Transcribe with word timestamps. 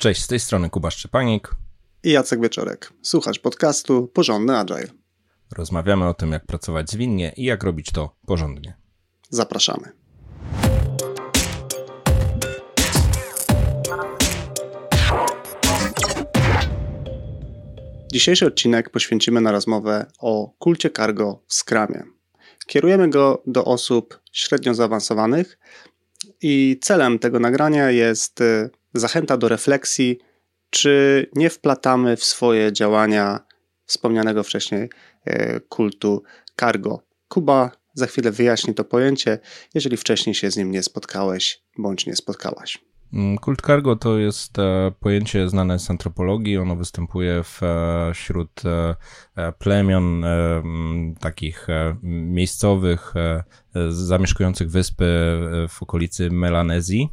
Cześć, 0.00 0.22
z 0.22 0.26
tej 0.26 0.40
strony 0.40 0.70
Kuba 0.70 0.90
Szczepanik 0.90 1.54
i 2.02 2.10
Jacek 2.10 2.40
Wieczorek. 2.40 2.92
Słuchasz 3.02 3.38
podcastu 3.38 4.08
Porządny 4.08 4.58
Agile. 4.58 4.88
Rozmawiamy 5.56 6.08
o 6.08 6.14
tym, 6.14 6.32
jak 6.32 6.46
pracować 6.46 6.90
zwinnie 6.90 7.32
i 7.36 7.44
jak 7.44 7.62
robić 7.62 7.90
to 7.92 8.16
porządnie. 8.26 8.76
Zapraszamy. 9.30 9.92
Dzisiejszy 18.12 18.46
odcinek 18.46 18.90
poświęcimy 18.90 19.40
na 19.40 19.52
rozmowę 19.52 20.06
o 20.18 20.54
kulcie 20.58 20.90
cargo 20.90 21.42
w 21.46 21.54
Scrumie. 21.54 22.02
Kierujemy 22.66 23.10
go 23.10 23.42
do 23.46 23.64
osób 23.64 24.20
średnio 24.32 24.74
zaawansowanych 24.74 25.58
i 26.42 26.78
celem 26.82 27.18
tego 27.18 27.40
nagrania 27.40 27.90
jest 27.90 28.40
y, 28.40 28.70
zachęta 28.94 29.36
do 29.36 29.48
refleksji, 29.48 30.18
czy 30.70 31.26
nie 31.34 31.50
wplatamy 31.50 32.16
w 32.16 32.24
swoje 32.24 32.72
działania 32.72 33.40
wspomnianego 33.86 34.42
wcześniej 34.42 34.90
y, 35.28 35.60
kultu 35.68 36.22
cargo. 36.60 37.02
Kuba 37.28 37.70
za 37.94 38.06
chwilę 38.06 38.30
wyjaśni 38.30 38.74
to 38.74 38.84
pojęcie, 38.84 39.38
jeżeli 39.74 39.96
wcześniej 39.96 40.34
się 40.34 40.50
z 40.50 40.56
nim 40.56 40.70
nie 40.70 40.82
spotkałeś 40.82 41.62
bądź 41.78 42.06
nie 42.06 42.16
spotkałaś. 42.16 42.78
Mm, 43.12 43.38
kult 43.38 43.62
cargo 43.62 43.96
to 43.96 44.18
jest 44.18 44.58
e, 44.58 44.92
pojęcie 45.00 45.48
znane 45.48 45.78
z 45.78 45.90
antropologii. 45.90 46.58
Ono 46.58 46.76
występuje 46.76 47.42
e, 47.62 48.12
wśród 48.14 48.62
e, 49.36 49.52
plemion 49.52 50.24
takich 51.20 51.66
miejscowych, 52.02 53.14
zamieszkujących 53.88 54.70
wyspy 54.70 55.04
w 55.68 55.82
okolicy 55.82 56.30
Melanezji. 56.30 57.08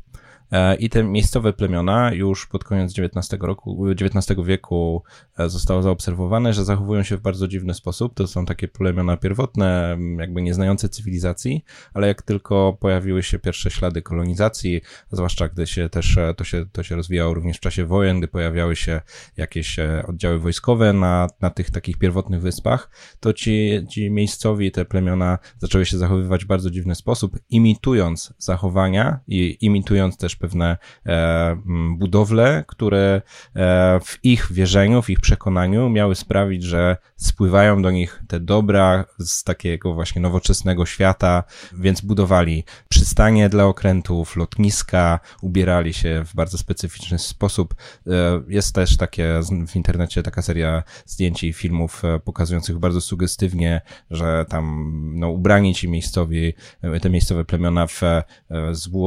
E, 0.51 0.75
I 0.75 0.89
te 0.89 1.03
miejscowe 1.03 1.53
plemiona 1.53 2.13
już 2.13 2.47
pod 2.47 2.63
koniec 2.63 2.99
XIX, 2.99 3.41
roku, 3.41 3.85
XIX 3.89 4.39
wieku 4.45 5.03
e, 5.37 5.49
zostało 5.49 5.81
zaobserwowane, 5.81 6.53
że 6.53 6.65
zachowują 6.65 7.03
się 7.03 7.17
w 7.17 7.21
bardzo 7.21 7.47
dziwny 7.47 7.73
sposób. 7.73 8.13
To 8.13 8.27
są 8.27 8.45
takie 8.45 8.67
plemiona 8.67 9.17
pierwotne, 9.17 9.97
jakby 10.19 10.41
nieznające 10.41 10.89
cywilizacji, 10.89 11.65
ale 11.93 12.07
jak 12.07 12.21
tylko 12.21 12.77
pojawiły 12.79 13.23
się 13.23 13.39
pierwsze 13.39 13.71
ślady 13.71 14.01
kolonizacji, 14.01 14.81
zwłaszcza 15.11 15.47
gdy 15.47 15.67
się 15.67 15.89
też 15.89 16.17
e, 16.17 16.33
to 16.33 16.43
się, 16.43 16.65
to 16.71 16.83
się 16.83 16.95
rozwijało 16.95 17.33
również 17.33 17.57
w 17.57 17.61
czasie 17.61 17.85
wojen, 17.85 18.17
gdy 18.17 18.27
pojawiały 18.27 18.75
się 18.75 19.01
jakieś 19.37 19.77
oddziały 20.07 20.39
wojskowe 20.39 20.93
na, 20.93 21.27
na 21.41 21.49
tych 21.49 21.71
takich 21.71 21.97
pierwotnych 21.97 22.41
wyspach, 22.41 22.89
to 23.19 23.33
ci, 23.33 23.85
ci 23.89 24.11
miejscowi, 24.11 24.71
te 24.71 24.85
plemiona 24.85 25.39
zaczęły 25.59 25.85
się 25.85 25.97
zachowywać 25.97 26.45
w 26.45 26.47
bardzo 26.47 26.69
dziwny 26.69 26.95
sposób, 26.95 27.39
imitując 27.49 28.33
zachowania 28.37 29.19
i 29.27 29.57
imitując 29.61 30.17
też 30.17 30.36
pewne 30.37 30.77
e, 31.05 31.57
budowle, 31.97 32.63
które 32.67 33.21
e, 33.55 33.99
w 34.05 34.19
ich 34.23 34.51
wierzeniu, 34.51 35.01
w 35.01 35.09
ich 35.09 35.19
przekonaniu 35.19 35.89
miały 35.89 36.15
sprawić, 36.15 36.63
że 36.63 36.97
spływają 37.15 37.81
do 37.81 37.91
nich 37.91 38.21
te 38.27 38.39
dobra 38.39 39.05
z 39.19 39.43
takiego 39.43 39.93
właśnie 39.93 40.21
nowoczesnego 40.21 40.85
świata, 40.85 41.43
więc 41.73 42.01
budowali 42.01 42.63
przystanie 42.89 43.49
dla 43.49 43.65
okrętów, 43.65 44.35
lotniska, 44.35 45.19
ubierali 45.41 45.93
się 45.93 46.23
w 46.25 46.35
bardzo 46.35 46.57
specyficzny 46.57 47.19
sposób. 47.19 47.75
E, 48.07 48.11
jest 48.47 48.75
też 48.75 48.97
takie 48.97 49.39
w 49.67 49.75
internecie 49.75 50.23
taka 50.23 50.41
seria 50.41 50.83
zdjęć 51.05 51.43
i 51.43 51.53
filmów 51.53 52.01
pokazujących 52.25 52.79
bardzo 52.79 53.01
sugestywnie, 53.01 53.81
że 54.11 54.45
tam 54.49 54.93
no, 55.15 55.29
ubrani 55.29 55.75
ci 55.75 55.89
miejscowi, 55.89 56.53
te 57.01 57.09
miejscowe 57.09 57.45
plemiona 57.45 57.87
w, 57.87 58.01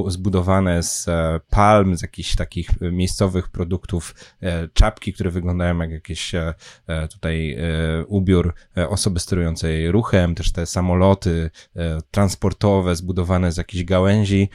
zbudowane 0.07 0.83
z 0.83 1.07
palm, 1.51 1.97
z 1.97 2.03
jakichś 2.03 2.37
takich 2.37 2.71
miejscowych 2.81 3.49
produktów, 3.49 4.15
e, 4.41 4.69
czapki, 4.69 5.13
które 5.13 5.31
wyglądają 5.31 5.79
jak 5.79 5.91
jakieś 5.91 6.35
e, 6.35 6.55
e, 6.87 7.09
tutaj 7.09 7.57
ubiór 8.07 8.55
osoby 8.89 9.21
sterującej 9.21 9.91
ruchem, 9.91 10.35
też 10.35 10.53
te 10.53 10.67
samoloty 10.67 11.51
transportowe 12.11 12.97
zbudowane 12.97 13.53
z 13.53 13.57
jakichś 13.57 13.85
gałęzi. 13.85 14.49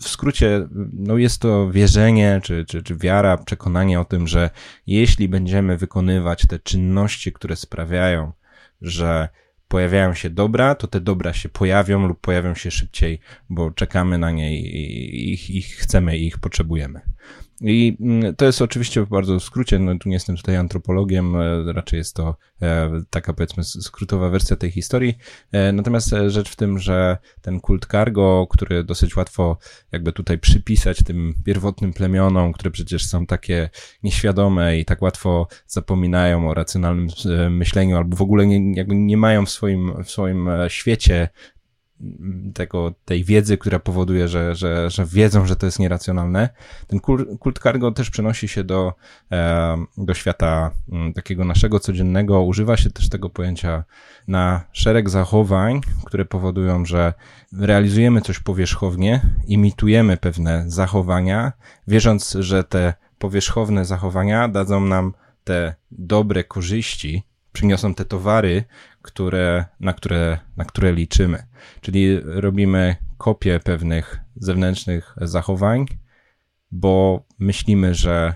W 0.00 0.08
skrócie, 0.08 0.68
no 0.92 1.16
jest 1.16 1.40
to 1.40 1.70
wierzenie, 1.70 2.40
czy, 2.42 2.64
czy, 2.64 2.82
czy 2.82 2.96
wiara, 2.96 3.38
przekonanie 3.38 4.00
o 4.00 4.04
tym, 4.04 4.26
że 4.26 4.50
jeśli 4.86 5.28
będziemy 5.28 5.76
wykonywać 5.76 6.46
te 6.46 6.58
czynności, 6.58 7.32
które 7.32 7.56
sprawiają, 7.56 8.32
że 8.82 9.28
pojawiają 9.68 10.14
się 10.14 10.30
dobra, 10.30 10.74
to 10.74 10.86
te 10.86 11.00
dobra 11.00 11.32
się 11.32 11.48
pojawią 11.48 12.06
lub 12.06 12.20
pojawią 12.20 12.54
się 12.54 12.70
szybciej, 12.70 13.20
bo 13.50 13.70
czekamy 13.70 14.18
na 14.18 14.30
nie 14.30 14.60
i 14.60 15.32
ich, 15.32 15.50
ich 15.50 15.66
chcemy 15.66 16.18
i 16.18 16.26
ich 16.26 16.38
potrzebujemy. 16.38 17.00
I 17.60 17.96
mm, 18.00 18.36
to 18.36 18.44
jest 18.44 18.62
oczywiście 18.62 19.02
w 19.02 19.08
bardzo 19.08 19.40
skrócie, 19.40 19.78
no 19.78 19.98
tu 19.98 20.08
nie 20.08 20.14
jestem 20.14 20.36
tutaj 20.36 20.56
antropologiem, 20.56 21.36
e, 21.36 21.72
raczej 21.72 21.98
jest 21.98 22.16
to 22.16 22.36
e, 22.62 22.90
taka 23.10 23.32
powiedzmy 23.32 23.64
skrótowa 23.64 24.28
wersja 24.28 24.56
tej 24.56 24.70
historii. 24.70 25.14
E, 25.52 25.72
natomiast 25.72 26.14
rzecz 26.26 26.50
w 26.50 26.56
tym, 26.56 26.78
że 26.78 27.18
ten 27.42 27.60
kult 27.60 27.86
cargo, 27.86 28.46
który 28.50 28.84
dosyć 28.84 29.16
łatwo 29.16 29.58
jakby 29.92 30.12
tutaj 30.12 30.38
przypisać 30.38 31.02
tym 31.02 31.34
pierwotnym 31.44 31.92
plemionom, 31.92 32.52
które 32.52 32.70
przecież 32.70 33.06
są 33.06 33.26
takie 33.26 33.70
nieświadome 34.02 34.78
i 34.78 34.84
tak 34.84 35.02
łatwo 35.02 35.48
zapominają 35.66 36.50
o 36.50 36.54
racjonalnym 36.54 37.08
myśleniu 37.50 37.96
albo 37.96 38.16
w 38.16 38.22
ogóle 38.22 38.46
nie, 38.46 38.74
jakby 38.74 38.94
nie 38.94 39.16
mają 39.16 39.46
w 39.46 39.50
swoim, 39.50 40.04
w 40.04 40.10
swoim 40.10 40.48
świecie 40.68 41.28
tego, 42.54 42.94
tej 43.04 43.24
wiedzy, 43.24 43.58
która 43.58 43.78
powoduje, 43.78 44.28
że, 44.28 44.54
że, 44.54 44.90
że 44.90 45.06
wiedzą, 45.06 45.46
że 45.46 45.56
to 45.56 45.66
jest 45.66 45.78
nieracjonalne. 45.78 46.48
Ten 46.86 47.00
kult 47.40 47.58
cargo 47.62 47.92
też 47.92 48.10
przenosi 48.10 48.48
się 48.48 48.64
do, 48.64 48.94
do 49.98 50.14
świata 50.14 50.70
mm, 50.92 51.12
takiego 51.12 51.44
naszego 51.44 51.80
codziennego. 51.80 52.42
Używa 52.42 52.76
się 52.76 52.90
też 52.90 53.08
tego 53.08 53.30
pojęcia 53.30 53.84
na 54.28 54.64
szereg 54.72 55.10
zachowań, 55.10 55.80
które 56.04 56.24
powodują, 56.24 56.84
że 56.84 57.14
realizujemy 57.52 58.20
coś 58.20 58.38
powierzchownie, 58.38 59.20
imitujemy 59.46 60.16
pewne 60.16 60.64
zachowania, 60.66 61.52
wierząc, 61.88 62.36
że 62.40 62.64
te 62.64 62.94
powierzchowne 63.18 63.84
zachowania 63.84 64.48
dadzą 64.48 64.80
nam 64.80 65.14
te 65.44 65.74
dobre 65.90 66.44
korzyści, 66.44 67.22
przyniosą 67.56 67.94
te 67.94 68.04
towary, 68.04 68.64
które, 69.02 69.64
na, 69.80 69.92
które, 69.92 70.38
na 70.56 70.64
które 70.64 70.92
liczymy. 70.92 71.42
Czyli 71.80 72.20
robimy 72.20 72.96
kopię 73.18 73.60
pewnych 73.60 74.20
zewnętrznych 74.36 75.14
zachowań, 75.20 75.86
bo 76.70 77.24
myślimy, 77.38 77.94
że 77.94 78.34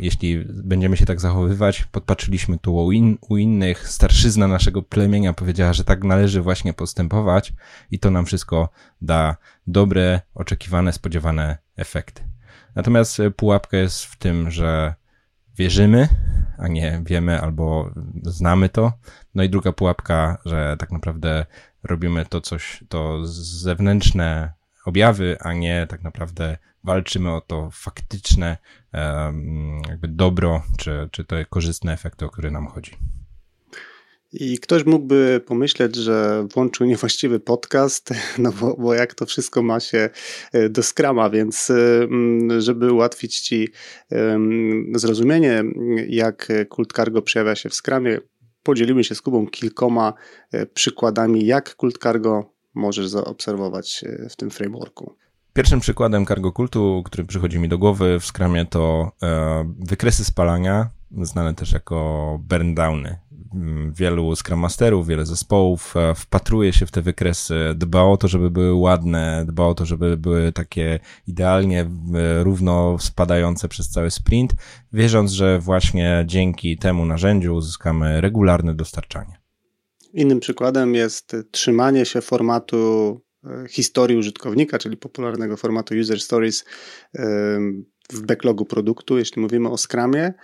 jeśli 0.00 0.44
będziemy 0.48 0.96
się 0.96 1.06
tak 1.06 1.20
zachowywać, 1.20 1.84
podpatrzyliśmy 1.84 2.58
tu 2.58 2.76
u, 2.76 2.92
in, 2.92 3.18
u 3.28 3.36
innych, 3.36 3.88
starszyzna 3.88 4.48
naszego 4.48 4.82
plemienia 4.82 5.32
powiedziała, 5.32 5.72
że 5.72 5.84
tak 5.84 6.04
należy 6.04 6.42
właśnie 6.42 6.72
postępować 6.72 7.52
i 7.90 7.98
to 7.98 8.10
nam 8.10 8.26
wszystko 8.26 8.68
da 9.00 9.36
dobre, 9.66 10.20
oczekiwane, 10.34 10.92
spodziewane 10.92 11.58
efekty. 11.76 12.22
Natomiast 12.74 13.18
pułapka 13.36 13.76
jest 13.76 14.04
w 14.04 14.16
tym, 14.16 14.50
że 14.50 14.94
wierzymy, 15.58 16.08
a 16.58 16.68
nie 16.68 17.02
wiemy 17.06 17.40
albo 17.40 17.90
znamy 18.22 18.68
to. 18.68 18.92
No 19.34 19.42
i 19.42 19.50
druga 19.50 19.72
pułapka, 19.72 20.38
że 20.44 20.76
tak 20.78 20.92
naprawdę 20.92 21.46
robimy 21.82 22.26
to 22.26 22.40
coś, 22.40 22.84
to 22.88 23.26
zewnętrzne 23.26 24.52
objawy, 24.84 25.36
a 25.40 25.52
nie 25.52 25.86
tak 25.86 26.02
naprawdę 26.02 26.58
walczymy 26.84 27.34
o 27.34 27.40
to 27.40 27.70
faktyczne 27.72 28.56
jakby 29.88 30.08
dobro, 30.08 30.62
czy, 30.78 31.08
czy 31.12 31.24
te 31.24 31.44
korzystne 31.44 31.92
efekty, 31.92 32.24
o 32.24 32.28
które 32.28 32.50
nam 32.50 32.66
chodzi. 32.66 32.96
I 34.32 34.58
ktoś 34.58 34.84
mógłby 34.84 35.40
pomyśleć, 35.46 35.96
że 35.96 36.46
włączył 36.54 36.86
niewłaściwy 36.86 37.40
podcast, 37.40 38.14
no 38.38 38.52
bo, 38.60 38.76
bo 38.76 38.94
jak 38.94 39.14
to 39.14 39.26
wszystko 39.26 39.62
ma 39.62 39.80
się 39.80 40.10
e, 40.52 40.68
do 40.68 40.82
skrama, 40.82 41.30
więc 41.30 41.70
e, 41.70 42.60
żeby 42.60 42.92
ułatwić 42.92 43.40
Ci 43.40 43.68
zrozumienie, 44.94 45.64
jak 46.08 46.52
kult 46.68 46.92
cargo 46.92 47.22
przejawia 47.22 47.54
się 47.54 47.68
w 47.68 47.74
skramie, 47.74 48.18
podzielimy 48.62 49.04
się 49.04 49.14
z 49.14 49.22
Kubą 49.22 49.46
kilkoma 49.46 50.12
e, 50.52 50.66
przykładami, 50.66 51.46
jak 51.46 51.74
kult 51.74 51.98
cargo 51.98 52.52
możesz 52.74 53.08
zaobserwować 53.08 54.04
w 54.30 54.36
tym 54.36 54.50
frameworku. 54.50 55.14
Pierwszym 55.52 55.80
przykładem 55.80 56.26
cargo 56.26 56.52
kultu, 56.52 57.02
który 57.04 57.24
przychodzi 57.24 57.58
mi 57.58 57.68
do 57.68 57.78
głowy 57.78 58.20
w 58.20 58.26
skramie 58.26 58.66
to 58.66 59.12
wykresy 59.78 60.24
spalania, 60.24 60.90
znane 61.22 61.54
też 61.54 61.72
jako 61.72 62.38
burn 62.42 62.74
downy. 62.74 63.18
Mm, 63.54 63.92
wielu 63.92 64.36
Scrum 64.36 64.60
Masterów, 64.60 65.06
wiele 65.06 65.26
zespołów 65.26 65.96
e, 65.96 66.14
wpatruje 66.14 66.72
się 66.72 66.86
w 66.86 66.90
te 66.90 67.02
wykresy, 67.02 67.54
dba 67.74 68.02
o 68.02 68.16
to, 68.16 68.28
żeby 68.28 68.50
były 68.50 68.74
ładne, 68.74 69.44
dba 69.48 69.66
o 69.66 69.74
to, 69.74 69.86
żeby 69.86 70.16
były 70.16 70.52
takie 70.52 71.00
idealnie 71.26 71.80
e, 71.80 72.44
równo 72.44 72.98
spadające 72.98 73.68
przez 73.68 73.88
cały 73.88 74.10
sprint, 74.10 74.52
wierząc, 74.92 75.30
że 75.32 75.58
właśnie 75.58 76.24
dzięki 76.26 76.78
temu 76.78 77.04
narzędziu 77.06 77.54
uzyskamy 77.54 78.20
regularne 78.20 78.74
dostarczanie. 78.74 79.38
Innym 80.12 80.40
przykładem 80.40 80.94
jest 80.94 81.36
trzymanie 81.50 82.04
się 82.04 82.20
formatu 82.20 83.20
e, 83.44 83.68
historii 83.68 84.16
użytkownika, 84.16 84.78
czyli 84.78 84.96
popularnego 84.96 85.56
formatu 85.56 85.94
User 85.94 86.20
Stories 86.20 86.64
w 88.12 88.26
backlogu 88.26 88.64
produktu, 88.64 89.18
jeśli 89.18 89.42
mówimy 89.42 89.68
o 89.70 89.76
Scrumie. 89.76 90.34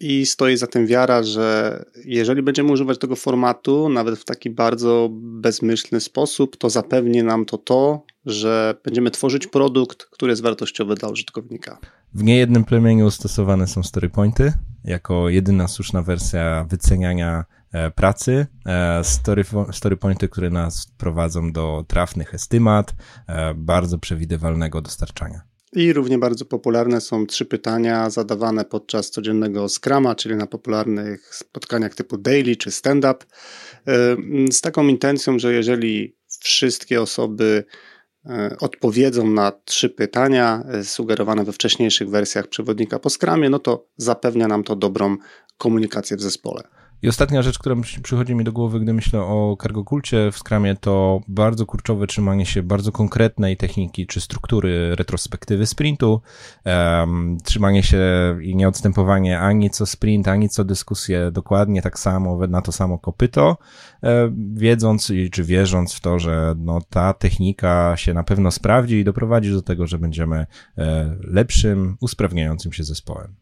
I 0.00 0.26
stoi 0.26 0.56
za 0.56 0.66
tym 0.66 0.86
wiara, 0.86 1.22
że 1.22 1.84
jeżeli 2.04 2.42
będziemy 2.42 2.72
używać 2.72 2.98
tego 2.98 3.16
formatu, 3.16 3.88
nawet 3.88 4.18
w 4.18 4.24
taki 4.24 4.50
bardzo 4.50 5.08
bezmyślny 5.12 6.00
sposób, 6.00 6.56
to 6.56 6.70
zapewni 6.70 7.22
nam 7.22 7.44
to 7.44 7.58
to, 7.58 8.04
że 8.26 8.74
będziemy 8.84 9.10
tworzyć 9.10 9.46
produkt, 9.46 10.04
który 10.04 10.32
jest 10.32 10.42
wartościowy 10.42 10.94
dla 10.94 11.08
użytkownika. 11.08 11.78
W 12.14 12.22
niejednym 12.24 12.64
plemieniu 12.64 13.10
stosowane 13.10 13.66
są 13.66 13.82
storypointy 13.82 14.52
jako 14.84 15.28
jedyna 15.28 15.68
słuszna 15.68 16.02
wersja 16.02 16.66
wyceniania 16.68 17.44
e, 17.72 17.90
pracy. 17.90 18.46
E, 18.66 19.04
story, 19.04 19.44
storypointy, 19.72 20.28
które 20.28 20.50
nas 20.50 20.92
prowadzą 20.98 21.52
do 21.52 21.84
trafnych 21.88 22.34
estymat, 22.34 22.94
e, 23.26 23.54
bardzo 23.54 23.98
przewidywalnego 23.98 24.80
dostarczania. 24.80 25.49
I 25.72 25.92
równie 25.92 26.18
bardzo 26.18 26.44
popularne 26.44 27.00
są 27.00 27.26
trzy 27.26 27.44
pytania 27.44 28.10
zadawane 28.10 28.64
podczas 28.64 29.10
codziennego 29.10 29.68
Scrama, 29.68 30.14
czyli 30.14 30.36
na 30.36 30.46
popularnych 30.46 31.34
spotkaniach 31.34 31.94
typu 31.94 32.18
daily 32.18 32.56
czy 32.56 32.70
stand-up, 32.70 33.24
z 34.52 34.60
taką 34.60 34.88
intencją, 34.88 35.38
że 35.38 35.52
jeżeli 35.52 36.16
wszystkie 36.26 37.02
osoby 37.02 37.64
E, 38.26 38.56
odpowiedzą 38.60 39.30
na 39.30 39.52
trzy 39.64 39.90
pytania 39.90 40.62
e, 40.72 40.84
sugerowane 40.84 41.44
we 41.44 41.52
wcześniejszych 41.52 42.10
wersjach 42.10 42.46
przewodnika 42.46 42.98
po 42.98 43.10
skramie, 43.10 43.50
no 43.50 43.58
to 43.58 43.86
zapewnia 43.96 44.48
nam 44.48 44.64
to 44.64 44.76
dobrą 44.76 45.16
komunikację 45.58 46.16
w 46.16 46.20
zespole. 46.20 46.62
I 47.02 47.08
ostatnia 47.08 47.42
rzecz, 47.42 47.58
która 47.58 47.76
przychodzi 48.02 48.34
mi 48.34 48.44
do 48.44 48.52
głowy, 48.52 48.80
gdy 48.80 48.92
myślę 48.92 49.20
o 49.20 49.56
kargokulcie 49.58 50.32
w 50.32 50.38
Scrumie, 50.38 50.76
to 50.76 51.20
bardzo 51.28 51.66
kurczowe 51.66 52.06
trzymanie 52.06 52.46
się 52.46 52.62
bardzo 52.62 52.92
konkretnej 52.92 53.56
techniki 53.56 54.06
czy 54.06 54.20
struktury 54.20 54.96
retrospektywy 54.96 55.66
sprintu, 55.66 56.20
um, 56.64 57.38
trzymanie 57.44 57.82
się 57.82 58.00
i 58.42 58.56
nieodstępowanie 58.56 59.40
ani 59.40 59.70
co 59.70 59.86
sprint, 59.86 60.28
ani 60.28 60.48
co 60.48 60.64
dyskusję 60.64 61.30
dokładnie 61.30 61.82
tak 61.82 61.98
samo, 61.98 62.46
na 62.46 62.62
to 62.62 62.72
samo 62.72 62.98
kopyto, 62.98 63.58
e, 64.02 64.32
wiedząc 64.54 65.12
czy 65.32 65.44
wierząc 65.44 65.94
w 65.94 66.00
to, 66.00 66.18
że 66.18 66.54
no, 66.58 66.78
ta 66.90 67.14
technika 67.14 67.96
się 67.96 68.14
na 68.14 68.22
pewno 68.22 68.50
sprawdzi 68.50 68.96
i 68.96 69.04
doprowadzi 69.04 69.52
do 69.52 69.62
tego, 69.62 69.86
że 69.86 69.98
będziemy 69.98 70.46
e, 70.78 71.16
lepszym, 71.20 71.96
usprawniającym 72.00 72.72
się 72.72 72.84
zespołem. 72.84 73.34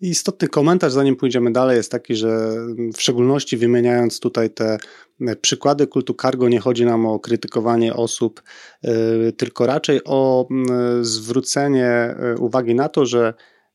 Istotny 0.00 0.48
komentarz, 0.48 0.92
zanim 0.92 1.16
pójdziemy 1.16 1.52
dalej, 1.52 1.76
jest 1.76 1.92
taki, 1.92 2.16
że 2.16 2.52
w 2.94 3.00
szczególności 3.02 3.56
wymieniając 3.56 4.20
tutaj 4.20 4.50
te 4.50 4.78
e, 5.20 5.36
przykłady 5.36 5.86
kultu 5.86 6.14
cargo, 6.14 6.48
nie 6.48 6.60
chodzi 6.60 6.84
nam 6.84 7.06
o 7.06 7.20
krytykowanie 7.20 7.94
osób, 7.94 8.42
e, 8.82 9.32
tylko 9.32 9.66
raczej 9.66 10.00
o 10.04 10.48
zwrócenie 11.00 11.86
e, 11.86 12.36
uwagi 12.38 12.74
na 12.74 12.88
to, 12.88 13.06
że 13.06 13.34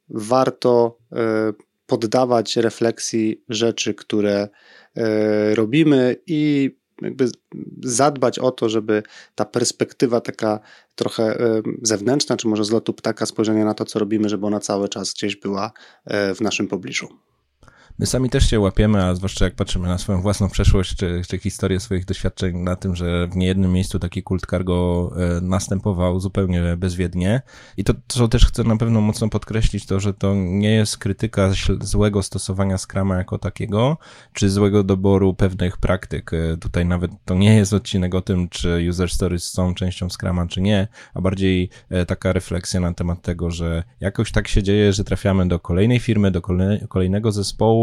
warto 0.10 0.98
poddawać 1.86 2.56
refleksji 2.56 3.44
rzeczy, 3.50 3.94
które 3.94 4.50
robimy 5.54 6.16
i 6.28 6.72
jakby 7.04 7.30
zadbać 7.84 8.40
o 8.40 8.52
to, 8.52 8.70
żeby 8.70 9.04
ta 9.36 9.46
perspektywa 9.46 10.22
taka 10.22 10.60
trochę 10.96 11.38
zewnętrzna, 11.82 12.38
czy 12.38 12.48
może 12.48 12.66
z 12.66 12.72
lotu 12.72 12.94
ptaka 12.94 13.26
spojrzenia 13.26 13.66
na 13.66 13.74
to, 13.74 13.86
co 13.86 14.00
robimy, 14.00 14.30
żeby 14.30 14.46
ona 14.46 14.60
cały 14.60 14.90
czas 14.90 15.14
gdzieś 15.14 15.36
była 15.36 15.72
e, 16.06 16.36
w 16.36 16.42
naszym 16.42 16.68
pobliżu. 16.68 17.08
My 18.00 18.06
sami 18.06 18.30
też 18.30 18.50
się 18.50 18.60
łapiemy, 18.60 19.06
a 19.06 19.16
zwłaszcza 19.16 19.46
jak 19.46 19.56
patrzymy 19.56 19.88
na 19.88 19.98
swoją 19.98 20.22
własną 20.22 20.50
przeszłość, 20.50 20.96
czy, 20.96 21.22
czy 21.28 21.38
historię 21.38 21.80
swoich 21.80 22.06
doświadczeń 22.06 22.58
na 22.58 22.76
tym, 22.76 22.96
że 22.96 23.28
w 23.28 23.36
niejednym 23.36 23.72
miejscu 23.72 24.00
taki 24.00 24.24
kult 24.24 24.46
cargo 24.50 25.12
e, 25.38 25.42
następował 25.42 26.20
zupełnie 26.20 26.78
bezwiednie. 26.78 27.42
I 27.78 27.84
to, 27.84 27.94
co 28.08 28.28
też 28.28 28.46
chcę 28.46 28.64
na 28.64 28.78
pewno 28.78 29.02
mocno 29.02 29.30
podkreślić, 29.30 29.86
to, 29.86 30.00
że 30.00 30.14
to 30.14 30.34
nie 30.36 30.72
jest 30.72 30.98
krytyka 30.98 31.52
złego 31.82 32.24
stosowania 32.24 32.78
Scrama 32.78 33.18
jako 33.18 33.38
takiego, 33.38 33.98
czy 34.34 34.50
złego 34.50 34.84
doboru 34.84 35.34
pewnych 35.34 35.78
praktyk. 35.78 36.34
E, 36.34 36.58
tutaj 36.58 36.86
nawet 36.86 37.12
to 37.26 37.36
nie 37.36 37.56
jest 37.56 37.74
odcinek 37.74 38.16
o 38.16 38.22
tym, 38.22 38.50
czy 38.50 38.86
user 38.90 39.10
stories 39.10 39.44
są 39.44 39.74
częścią 39.74 40.10
Scrama, 40.10 40.48
czy 40.48 40.62
nie, 40.62 40.88
a 41.14 41.22
bardziej 41.22 41.70
e, 41.90 42.06
taka 42.06 42.34
refleksja 42.34 42.80
na 42.80 42.94
temat 42.94 43.22
tego, 43.22 43.52
że 43.52 43.84
jakoś 44.00 44.32
tak 44.32 44.48
się 44.48 44.64
dzieje, 44.64 44.94
że 44.94 45.04
trafiamy 45.04 45.48
do 45.48 45.60
kolejnej 45.60 46.00
firmy, 46.00 46.32
do 46.32 46.42
kolejnego 46.90 47.32
zespołu, 47.32 47.83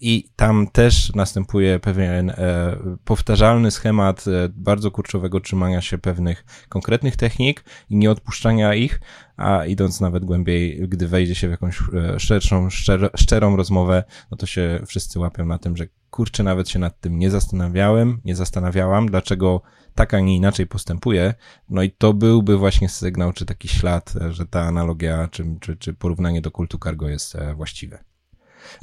i 0.00 0.28
tam 0.36 0.66
też 0.66 1.14
następuje 1.14 1.80
pewien 1.80 2.30
e, 2.30 2.76
powtarzalny 3.04 3.70
schemat 3.70 4.24
e, 4.28 4.48
bardzo 4.54 4.90
kurczowego 4.90 5.40
trzymania 5.40 5.80
się 5.80 5.98
pewnych 5.98 6.44
konkretnych 6.68 7.16
technik 7.16 7.64
i 7.90 7.96
nieodpuszczania 7.96 8.74
ich, 8.74 9.00
a 9.36 9.64
idąc 9.64 10.00
nawet 10.00 10.24
głębiej, 10.24 10.88
gdy 10.88 11.08
wejdzie 11.08 11.34
się 11.34 11.48
w 11.48 11.50
jakąś 11.50 11.80
e, 11.94 12.20
szerszą, 12.20 12.70
szczer, 12.70 13.10
szczerą 13.16 13.56
rozmowę, 13.56 14.04
no 14.30 14.36
to 14.36 14.46
się 14.46 14.80
wszyscy 14.86 15.18
łapią 15.18 15.46
na 15.46 15.58
tym, 15.58 15.76
że 15.76 15.86
kurczę, 16.10 16.42
nawet 16.42 16.68
się 16.68 16.78
nad 16.78 17.00
tym 17.00 17.18
nie 17.18 17.30
zastanawiałem, 17.30 18.20
nie 18.24 18.36
zastanawiałam, 18.36 19.06
dlaczego 19.06 19.62
tak, 19.94 20.14
a 20.14 20.20
nie 20.20 20.36
inaczej 20.36 20.66
postępuje. 20.66 21.34
No 21.68 21.82
i 21.82 21.90
to 21.90 22.14
byłby 22.14 22.56
właśnie 22.56 22.88
sygnał, 22.88 23.32
czy 23.32 23.46
taki 23.46 23.68
ślad, 23.68 24.14
e, 24.20 24.32
że 24.32 24.46
ta 24.46 24.60
analogia, 24.60 25.28
czy, 25.28 25.44
czy, 25.60 25.76
czy 25.76 25.94
porównanie 25.94 26.40
do 26.40 26.50
kultu 26.50 26.78
cargo 26.78 27.08
jest 27.08 27.36
e, 27.36 27.54
właściwe. 27.54 28.07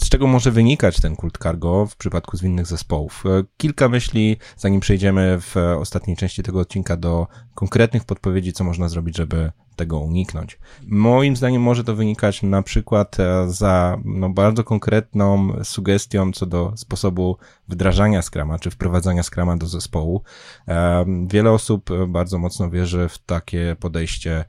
Z 0.02 0.10
czego 0.10 0.28
może 0.28 0.52
wynikać 0.52 1.02
ten 1.02 1.16
kult 1.16 1.38
cargo 1.44 1.86
w 1.86 1.96
przypadku 1.96 2.38
zwinnych 2.38 2.66
zespołów? 2.66 3.24
E, 3.26 3.44
kilka 3.58 3.90
myśli, 3.90 4.38
zanim 4.58 4.80
przejdziemy 4.80 5.38
w 5.42 5.56
ostatniej 5.80 6.18
części 6.18 6.44
tego 6.44 6.60
odcinka 6.60 6.98
do 6.98 7.28
konkretnych 7.56 8.04
podpowiedzi, 8.04 8.54
co 8.54 8.64
można 8.64 8.90
zrobić, 8.90 9.18
żeby 9.18 9.52
tego 9.76 10.00
uniknąć. 10.00 10.60
Moim 10.88 11.36
zdaniem 11.36 11.62
może 11.62 11.84
to 11.84 11.96
wynikać 11.96 12.44
na 12.44 12.62
przykład 12.62 13.20
e, 13.20 13.50
za 13.50 13.98
no, 14.06 14.30
bardzo 14.30 14.64
konkretną 14.64 15.54
sugestią 15.64 16.32
co 16.32 16.46
do 16.46 16.74
sposobu 16.76 17.38
wdrażania 17.68 18.22
Scrama, 18.22 18.60
czy 18.60 18.72
wprowadzania 18.72 19.24
Scrama 19.24 19.58
do 19.58 19.68
zespołu. 19.68 20.22
E, 20.68 21.06
wiele 21.28 21.52
osób 21.52 21.90
bardzo 22.08 22.40
mocno 22.40 22.70
wierzy 22.70 23.10
w 23.10 23.18
takie 23.18 23.76
podejście 23.80 24.46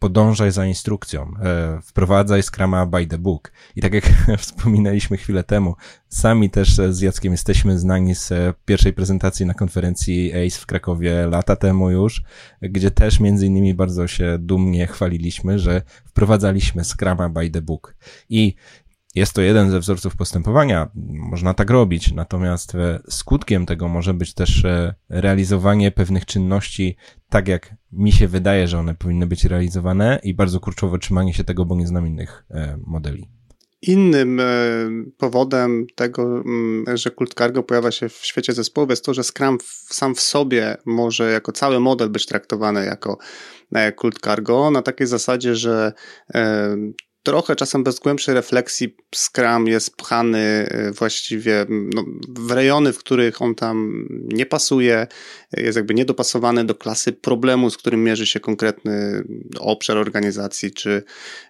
podążaj 0.00 0.52
za 0.52 0.66
instrukcją, 0.66 1.32
e, 1.42 1.80
wprowadzaj 1.82 2.42
Scrama 2.42 2.86
by 2.86 3.06
the 3.06 3.18
book. 3.18 3.52
I 3.76 3.80
tak 3.80 3.94
jak 3.94 4.04
wspominaliśmy 4.38 5.16
chwilę 5.16 5.44
temu, 5.44 5.74
sami 6.08 6.50
też 6.50 6.74
z 6.74 7.00
Jackiem 7.00 7.32
jesteśmy 7.32 7.78
znani 7.78 8.14
z 8.14 8.32
e, 8.32 8.54
pierwszej 8.64 8.92
prezentacji 8.92 9.46
na 9.46 9.54
konferencji 9.54 10.32
ACE 10.32 10.60
w 10.60 10.66
Krakowie 10.66 11.26
lata 11.26 11.56
temu 11.56 11.90
już, 11.90 12.22
gdzie 12.62 12.90
też 12.90 13.20
między 13.20 13.46
innymi 13.46 13.74
bardzo 13.74 14.06
się 14.06 14.36
dumnie 14.38 14.86
chwaliliśmy, 14.86 15.58
że 15.58 15.82
wprowadzaliśmy 16.06 16.84
Scrama 16.84 17.28
by 17.28 17.50
the 17.50 17.62
book. 17.62 17.94
I 18.28 18.54
jest 19.14 19.32
to 19.32 19.42
jeden 19.42 19.70
ze 19.70 19.80
wzorców 19.80 20.16
postępowania, 20.16 20.90
można 21.30 21.54
tak 21.54 21.70
robić, 21.70 22.12
natomiast 22.12 22.74
e, 22.74 23.00
skutkiem 23.08 23.66
tego 23.66 23.88
może 23.88 24.14
być 24.14 24.34
też 24.34 24.64
e, 24.64 24.94
realizowanie 25.08 25.90
pewnych 25.90 26.26
czynności 26.26 26.96
tak, 27.28 27.48
jak 27.48 27.74
mi 27.92 28.12
się 28.12 28.28
wydaje, 28.28 28.68
że 28.68 28.78
one 28.78 28.94
powinny 28.94 29.26
być 29.26 29.44
realizowane 29.44 30.20
i 30.22 30.34
bardzo 30.34 30.60
kurczowo 30.60 30.98
trzymanie 30.98 31.34
się 31.34 31.44
tego, 31.44 31.64
bo 31.64 31.76
nie 31.76 31.86
znam 31.86 32.06
innych 32.06 32.44
e, 32.50 32.78
modeli. 32.86 33.28
Innym 33.82 34.40
powodem 35.18 35.86
tego, 35.94 36.22
mm, 36.22 36.84
że 36.96 37.10
kult 37.10 37.34
cargo 37.34 37.62
pojawia 37.62 37.90
się 37.90 38.08
w 38.08 38.26
świecie 38.26 38.52
zespołów 38.52 38.90
jest 38.90 39.04
to, 39.04 39.14
że 39.14 39.24
Scrum 39.24 39.58
sam 39.88 40.14
w 40.14 40.20
sobie 40.20 40.76
może 40.86 41.32
jako 41.32 41.52
cały 41.52 41.80
model 41.80 42.10
być 42.10 42.26
traktowany 42.26 42.84
jako 42.84 43.18
kult 43.96 44.18
cargo 44.20 44.70
na 44.70 44.82
takiej 44.82 45.06
zasadzie, 45.06 45.54
że 45.54 45.92
trochę 47.22 47.56
czasem 47.56 47.84
bez 47.84 47.98
głębszej 47.98 48.34
refleksji 48.34 48.96
Scrum 49.14 49.66
jest 49.66 49.96
pchany 49.96 50.68
y, 50.88 50.92
właściwie 50.92 51.66
no, 51.68 52.04
w 52.28 52.50
rejony, 52.50 52.92
w 52.92 52.98
których 52.98 53.42
on 53.42 53.54
tam 53.54 54.06
nie 54.10 54.46
pasuje, 54.46 55.06
jest 55.56 55.76
jakby 55.76 55.94
niedopasowany 55.94 56.64
do 56.64 56.74
klasy 56.74 57.12
problemu, 57.12 57.70
z 57.70 57.76
którym 57.76 58.04
mierzy 58.04 58.26
się 58.26 58.40
konkretny 58.40 59.24
obszar 59.58 59.98
organizacji 59.98 60.72
czy, 60.72 61.02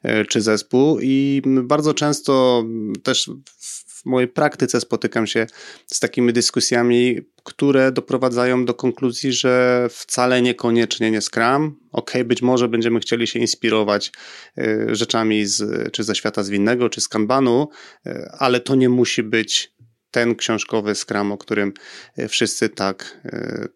y, 0.05 0.25
czy 0.25 0.41
zespół. 0.41 0.99
I 1.03 1.43
bardzo 1.45 1.95
często 1.95 2.65
też 3.03 3.31
w 3.59 3.80
mojej 4.05 4.29
praktyce 4.29 4.81
spotykam 4.81 5.27
się 5.27 5.47
z 5.87 6.01
takimi 6.01 6.33
dyskusjami, 6.33 7.21
które 7.45 7.93
doprowadzają 7.93 8.65
do 8.65 8.75
konkluzji, 8.75 9.33
że 9.33 9.87
wcale 9.91 10.43
niekoniecznie 10.43 11.11
nie 11.11 11.21
Scrum. 11.21 11.77
Ok, 11.93 12.13
być 12.25 12.43
może 12.43 12.69
będziemy 12.69 13.01
chcieli 13.01 13.27
się 13.27 13.39
inspirować 13.39 14.13
y, 14.59 14.87
rzeczami 14.93 15.47
z, 15.47 15.93
czy 15.93 16.05
ze 16.05 16.15
świata 16.15 16.43
zwinnego, 16.43 16.89
czy 16.89 17.01
z 17.01 17.09
Kanbanu, 17.09 17.69
y, 18.07 18.31
ale 18.39 18.61
to 18.61 18.75
nie 18.75 18.89
musi 18.89 19.23
być 19.23 19.73
ten 20.11 20.37
książkowy 20.37 20.95
Scrum, 20.95 21.33
o 21.33 21.39
którym 21.39 21.73
y, 22.19 22.29
wszyscy 22.29 22.69
tak 22.69 23.21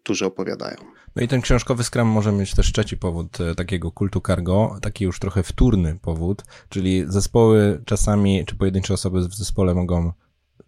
dużo 0.05 0.25
opowiadają. 0.25 0.94
No 1.15 1.21
i 1.21 1.27
ten 1.27 1.41
książkowy 1.41 1.83
Scrum 1.83 2.07
może 2.07 2.31
mieć 2.31 2.55
też 2.55 2.71
trzeci 2.71 2.97
powód 2.97 3.37
takiego 3.57 3.91
kultu 3.91 4.21
cargo, 4.21 4.77
taki 4.81 5.03
już 5.03 5.19
trochę 5.19 5.43
wtórny 5.43 5.99
powód, 6.01 6.43
czyli 6.69 7.03
zespoły 7.07 7.81
czasami, 7.85 8.45
czy 8.45 8.55
pojedyncze 8.55 8.93
osoby 8.93 9.27
w 9.27 9.35
zespole 9.35 9.73
mogą 9.73 10.11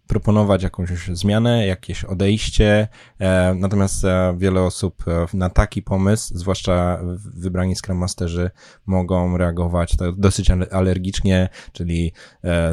proponować 0.08 0.62
jakąś 0.62 0.88
zmianę, 1.12 1.66
jakieś 1.66 2.04
odejście, 2.04 2.88
e, 3.18 3.54
natomiast 3.54 4.04
e, 4.04 4.34
wiele 4.38 4.62
osób 4.62 5.04
e, 5.08 5.26
na 5.34 5.50
taki 5.50 5.82
pomysł, 5.82 6.38
zwłaszcza 6.38 7.00
wybrani 7.16 7.76
Scrum 7.76 7.98
Masterzy, 7.98 8.50
mogą 8.86 9.36
reagować 9.36 9.96
dosyć 10.16 10.50
alergicznie, 10.50 11.48
czyli 11.72 12.12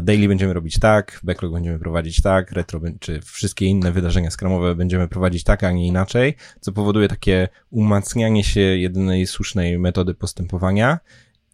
daily 0.01 0.27
będziemy 0.27 0.53
robić 0.53 0.79
tak, 0.79 1.19
backlog 1.23 1.53
będziemy 1.53 1.79
prowadzić 1.79 2.21
tak, 2.21 2.51
retro 2.51 2.81
czy 2.99 3.21
wszystkie 3.21 3.65
inne 3.65 3.91
wydarzenia 3.91 4.31
Scrumowe 4.31 4.75
będziemy 4.75 5.07
prowadzić 5.07 5.43
tak, 5.43 5.63
a 5.63 5.71
nie 5.71 5.87
inaczej, 5.87 6.35
co 6.61 6.71
powoduje 6.71 7.07
takie 7.07 7.47
umacnianie 7.69 8.43
się 8.43 8.61
jedynej 8.61 9.27
słusznej 9.27 9.79
metody 9.79 10.13
postępowania. 10.13 10.99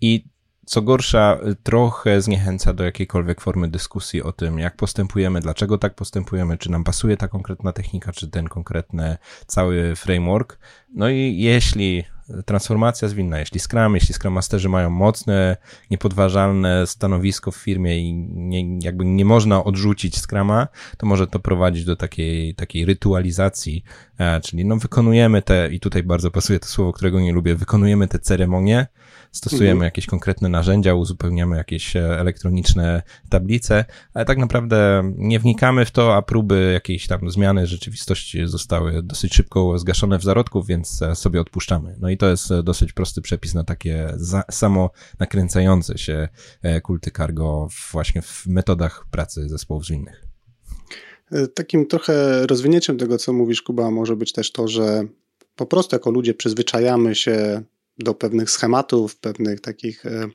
I 0.01 0.25
co 0.65 0.82
gorsza, 0.82 1.39
trochę 1.63 2.22
zniechęca 2.22 2.74
do 2.74 2.84
jakiejkolwiek 2.84 3.41
formy 3.41 3.68
dyskusji 3.68 4.24
o 4.24 4.32
tym, 4.32 4.60
jak 4.60 4.75
postępujemy, 4.75 5.39
dlaczego 5.39 5.77
tak 5.77 5.96
postępujemy, 5.96 6.58
czy 6.58 6.72
nam 6.72 6.84
pasuje 6.84 7.18
ta 7.18 7.27
konkretna 7.27 7.74
technika, 7.74 8.12
czy 8.12 8.27
ten 8.30 8.48
konkretny 8.48 9.18
cały 9.48 9.96
framework. 9.96 10.60
No 10.94 11.10
i 11.10 11.38
jeśli 11.38 12.03
transformacja 12.46 13.08
zwinna, 13.08 13.39
jeśli 13.39 13.60
Scrum, 13.60 13.96
jeśli 13.96 14.13
Scrum 14.13 14.34
Masterzy 14.34 14.70
mają 14.70 14.89
mocne, 14.89 15.58
niepodważalne 15.91 16.88
stanowisko 16.88 17.51
w 17.51 17.56
firmie 17.56 18.00
i 18.00 18.13
nie, 18.13 18.80
jakby 18.80 19.06
nie 19.06 19.25
można 19.25 19.63
odrzucić 19.63 20.18
Scruma, 20.18 20.68
to 20.98 21.06
może 21.06 21.27
to 21.27 21.39
prowadzić 21.39 21.86
do 21.86 21.96
takiej, 21.96 22.56
takiej 22.56 22.86
rytualizacji, 22.86 23.84
czyli 24.44 24.66
no 24.66 24.78
wykonujemy 24.78 25.42
te, 25.42 25.70
i 25.72 25.80
tutaj 25.80 26.04
bardzo 26.04 26.32
pasuje 26.32 26.60
to 26.60 26.68
słowo, 26.68 26.94
którego 26.94 27.20
nie 27.20 27.34
lubię, 27.34 27.56
wykonujemy 27.56 28.08
te 28.08 28.20
ceremonie, 28.20 28.88
stosujemy 29.32 29.72
mhm. 29.72 29.86
jakieś 29.86 30.06
konkretne 30.06 30.50
narzędzia, 30.50 30.94
uzupełniamy 30.94 31.58
jakieś 31.58 31.96
e, 31.96 32.20
elektroniczne 32.20 33.01
tablice, 33.30 33.86
ale 34.13 34.25
tak 34.25 34.38
naprawdę 34.38 35.01
nie 35.18 35.40
wnikamy 35.40 35.86
w 35.86 35.92
to, 35.92 36.16
a 36.16 36.22
próby 36.22 36.72
jakiejś 36.74 37.08
tam 37.08 37.30
zmiany 37.30 37.68
rzeczywistości 37.68 38.48
zostały 38.48 39.04
dosyć 39.04 39.34
szybko 39.34 39.80
zgaszone 39.80 40.20
w 40.20 40.24
zarodku, 40.24 40.63
więc 40.63 41.01
e, 41.01 41.16
sobie 41.16 41.42
odpuszczamy. 41.42 41.96
No 42.00 42.10
i 42.10 42.18
to 42.18 42.30
jest 42.30 42.51
e, 42.51 42.63
dosyć 42.63 42.94
prosty 42.94 43.22
przepis 43.22 43.54
na 43.54 43.63
takie 43.63 44.10
za, 44.16 44.44
samo 44.51 44.92
nakręcające 45.20 45.98
się 45.98 46.30
kulty 46.84 47.12
cargo 47.12 47.68
właśnie 47.92 48.22
w 48.22 48.48
metodach 48.48 49.06
pracy 49.12 49.50
zespołów 49.50 49.86
zwinnych. 49.86 50.30
Takim 51.53 51.85
trochę 51.85 52.47
rozwinięciem 52.47 52.97
tego, 52.97 53.17
co 53.17 53.33
mówisz, 53.33 53.61
Kuba, 53.61 53.91
może 53.91 54.15
być 54.15 54.31
też 54.33 54.51
to, 54.51 54.67
że 54.67 55.03
po 55.55 55.65
prostu 55.65 55.95
jako 55.95 56.11
ludzie 56.11 56.33
przyzwyczajamy 56.33 57.15
się 57.15 57.63
do 57.97 58.13
pewnych 58.13 58.51
schematów, 58.51 59.15
pewnych 59.15 59.61
takich 59.61 60.05
e, 60.05 60.27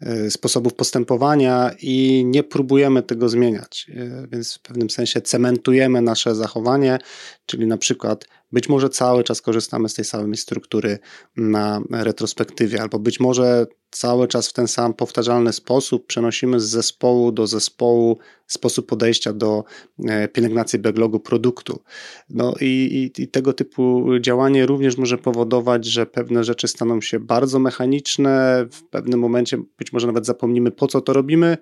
e, 0.00 0.30
sposobów 0.30 0.74
postępowania 0.74 1.70
i 1.82 2.24
nie 2.26 2.42
próbujemy 2.42 3.02
tego 3.02 3.28
zmieniać. 3.28 3.86
E, 3.90 4.26
więc 4.32 4.54
w 4.54 4.60
pewnym 4.60 4.90
sensie 4.90 5.20
cementujemy 5.20 6.02
nasze 6.02 6.34
zachowanie, 6.34 6.98
czyli 7.46 7.66
na 7.66 7.78
przykład 7.78 8.24
być 8.52 8.68
może 8.68 8.88
cały 8.88 9.24
czas 9.24 9.42
korzystamy 9.42 9.88
z 9.88 9.94
tej 9.94 10.04
samej 10.04 10.36
struktury 10.36 10.98
na 11.36 11.80
retrospektywie, 11.90 12.82
albo 12.82 12.98
być 12.98 13.20
może 13.20 13.66
cały 13.90 14.28
czas 14.28 14.48
w 14.48 14.52
ten 14.52 14.68
sam 14.68 14.94
powtarzalny 14.94 15.52
sposób 15.52 16.06
przenosimy 16.06 16.60
z 16.60 16.64
zespołu 16.64 17.32
do 17.32 17.46
zespołu 17.46 18.18
sposób 18.46 18.86
podejścia 18.86 19.32
do 19.32 19.64
e, 20.08 20.28
pielęgnacji 20.28 20.78
backlogu 20.78 21.20
produktu. 21.20 21.82
No 22.30 22.54
i, 22.60 23.10
i, 23.16 23.22
i, 23.22 23.28
tego 23.28 23.52
typu 23.52 24.06
działanie 24.20 24.66
również 24.66 24.96
może 24.96 25.18
powodować, 25.18 25.86
że 25.86 26.06
pewne 26.06 26.44
rzeczy 26.44 26.68
staną 26.68 27.00
się 27.00 27.20
bardzo 27.20 27.58
mechaniczne, 27.58 28.66
w 28.70 28.82
pewnym 28.82 29.20
momencie 29.20 29.58
być 29.78 29.92
może 29.92 30.06
nawet 30.06 30.26
zapomnimy 30.26 30.70
po 30.70 30.86
co 30.86 31.00
to 31.00 31.12
robimy, 31.12 31.58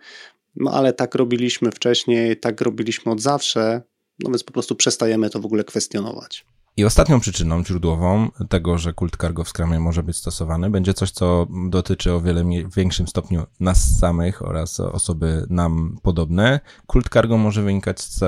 no 0.56 0.70
ale 0.70 0.92
tak 0.92 1.14
robiliśmy 1.14 1.70
wcześniej, 1.70 2.36
tak 2.36 2.60
robiliśmy 2.60 3.12
od 3.12 3.20
zawsze, 3.20 3.82
no 4.18 4.30
więc 4.30 4.44
po 4.44 4.52
prostu 4.52 4.74
przestajemy 4.74 5.30
to 5.30 5.40
w 5.40 5.46
ogóle 5.46 5.64
kwestionować. 5.64 6.46
I 6.76 6.84
ostatnią 6.84 7.20
przyczyną 7.20 7.64
źródłową 7.64 8.28
tego, 8.48 8.78
że 8.78 8.92
kult 8.92 9.16
cargo 9.16 9.44
w 9.44 9.48
Scrumie 9.48 9.80
może 9.80 10.02
być 10.02 10.16
stosowany, 10.16 10.70
będzie 10.70 10.94
coś, 10.94 11.10
co 11.10 11.46
dotyczy 11.68 12.12
o 12.12 12.20
wiele 12.20 12.44
większym 12.76 13.08
stopniu 13.08 13.46
nas 13.60 13.98
samych 13.98 14.42
oraz 14.42 14.80
osoby 14.80 15.46
nam 15.50 15.98
podobne. 16.02 16.60
Kult 16.86 17.08
cargo 17.08 17.38
może 17.38 17.62
wynikać 17.62 18.00
z 18.00 18.20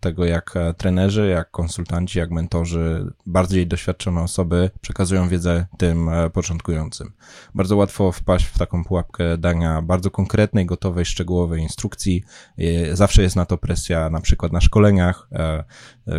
tego, 0.00 0.24
jak 0.24 0.54
trenerzy, 0.76 1.28
jak 1.28 1.50
konsultanci, 1.50 2.18
jak 2.18 2.30
mentorzy, 2.30 3.12
bardziej 3.26 3.66
doświadczone 3.66 4.22
osoby 4.22 4.70
przekazują 4.80 5.28
wiedzę 5.28 5.66
tym 5.78 6.08
e, 6.08 6.30
początkującym. 6.30 7.12
Bardzo 7.54 7.76
łatwo 7.76 8.12
wpaść 8.12 8.46
w 8.46 8.58
taką 8.58 8.84
pułapkę 8.84 9.38
dania 9.38 9.82
bardzo 9.82 10.10
konkretnej, 10.10 10.66
gotowej, 10.66 11.04
szczegółowej 11.04 11.62
instrukcji. 11.62 12.24
E, 12.58 12.96
zawsze 12.96 13.22
jest 13.22 13.36
na 13.36 13.46
to 13.46 13.58
presja, 13.58 14.10
na 14.10 14.20
przykład 14.20 14.52
na 14.52 14.60
szkoleniach, 14.60 15.28
e, 15.32 15.64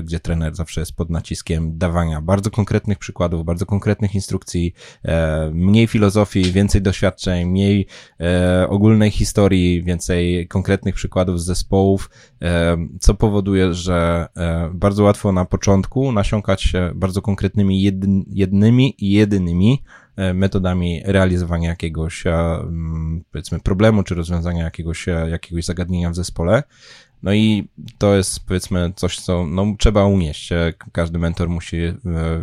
gdzie 0.03 0.19
trener 0.19 0.55
zawsze 0.55 0.81
jest 0.81 0.95
pod 0.95 1.10
naciskiem 1.10 1.77
dawania 1.77 2.21
bardzo 2.21 2.51
konkretnych 2.51 2.98
przykładów, 2.98 3.45
bardzo 3.45 3.65
konkretnych 3.65 4.15
instrukcji, 4.15 4.74
e, 5.05 5.51
mniej 5.53 5.88
filozofii, 5.88 6.51
więcej 6.51 6.81
doświadczeń, 6.81 7.45
mniej 7.45 7.88
e, 8.19 8.67
ogólnej 8.69 9.12
historii, 9.12 9.83
więcej 9.83 10.48
konkretnych 10.48 10.95
przykładów 10.95 11.41
z 11.41 11.45
zespołów, 11.45 12.10
e, 12.41 12.77
co 13.00 13.13
powoduje, 13.13 13.74
że 13.74 14.27
bardzo 14.74 15.03
łatwo 15.03 15.31
na 15.31 15.45
początku 15.45 16.12
nasiąkać 16.12 16.62
się 16.62 16.91
bardzo 16.95 17.21
konkretnymi 17.21 17.81
jednymi 18.27 18.95
i 19.05 19.12
jedynymi 19.12 19.83
metodami 20.33 21.01
realizowania 21.05 21.69
jakiegoś, 21.69 22.24
powiedzmy, 23.31 23.60
problemu, 23.60 24.03
czy 24.03 24.15
rozwiązania 24.15 24.63
jakiegoś, 24.63 25.07
jakiegoś 25.07 25.65
zagadnienia 25.65 26.10
w 26.10 26.15
zespole, 26.15 26.63
no 27.23 27.33
i 27.33 27.67
to 27.97 28.15
jest 28.15 28.45
powiedzmy 28.47 28.93
coś, 28.95 29.19
co 29.19 29.45
no, 29.47 29.65
trzeba 29.79 30.05
unieść. 30.05 30.49
Każdy 30.91 31.19
mentor 31.19 31.49
musi 31.49 31.77
e, 31.77 31.95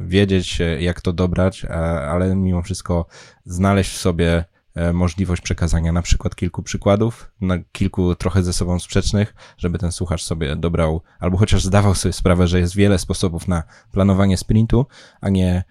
wiedzieć, 0.07 0.61
e, 0.61 0.83
jak 0.83 1.01
to 1.01 1.13
dobrać, 1.13 1.65
e, 1.65 1.71
ale 2.09 2.37
mimo 2.37 2.63
wszystko 2.63 3.07
znaleźć 3.45 3.91
w 3.91 3.99
sobie 3.99 4.45
E, 4.79 4.93
możliwość 4.93 5.43
przekazania 5.43 5.93
na 5.93 6.03
przykład 6.03 6.37
kilku 6.37 6.63
przykładów, 6.63 7.31
na 7.41 7.59
kilku 7.73 8.15
trochę 8.15 8.43
ze 8.43 8.53
sobą 8.53 8.79
sprzecznych, 8.79 9.35
żeby 9.57 9.79
ten 9.79 9.93
słuchacz 9.93 10.23
sobie 10.23 10.57
dobrał, 10.57 11.01
albo 11.21 11.37
chociaż 11.37 11.65
zdawał 11.65 11.95
sobie 11.95 12.13
sprawę, 12.13 12.49
że 12.49 12.61
jest 12.61 12.77
wiele 12.77 12.99
sposobów 12.99 13.49
na 13.49 13.63
planowanie 13.93 14.37
sprintu, 14.37 14.87
a 15.21 15.29
nie 15.29 15.55
e, 15.55 15.65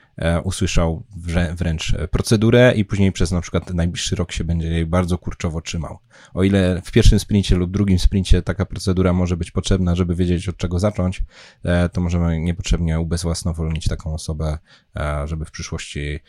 usłyszał 0.43 1.03
wręcz 1.55 1.95
procedurę 2.12 2.74
i 2.75 2.86
później 2.86 3.12
przez 3.12 3.31
na 3.31 3.41
przykład 3.41 3.74
najbliższy 3.74 4.15
rok 4.15 4.31
się 4.31 4.43
będzie 4.43 4.67
jej 4.67 4.86
bardzo 4.86 5.17
kurczowo 5.17 5.62
trzymał. 5.62 6.00
O 6.33 6.43
ile 6.43 6.81
w 6.86 6.91
pierwszym 6.91 7.19
sprincie 7.19 7.55
lub 7.55 7.71
drugim 7.71 8.00
sprincie 8.00 8.41
taka 8.41 8.65
procedura 8.65 9.13
może 9.13 9.38
być 9.38 9.51
potrzebna, 9.51 9.95
żeby 9.95 10.15
wiedzieć 10.15 10.50
od 10.50 10.57
czego 10.57 10.79
zacząć, 10.79 11.24
e, 11.63 11.89
to 11.89 12.01
możemy 12.01 12.39
niepotrzebnie 12.39 13.00
ubezwłasnowolnić 13.00 13.88
taką 13.88 14.13
osobę, 14.13 14.57
żeby 15.25 15.45
w 15.45 15.51
przyszłości 15.51 16.19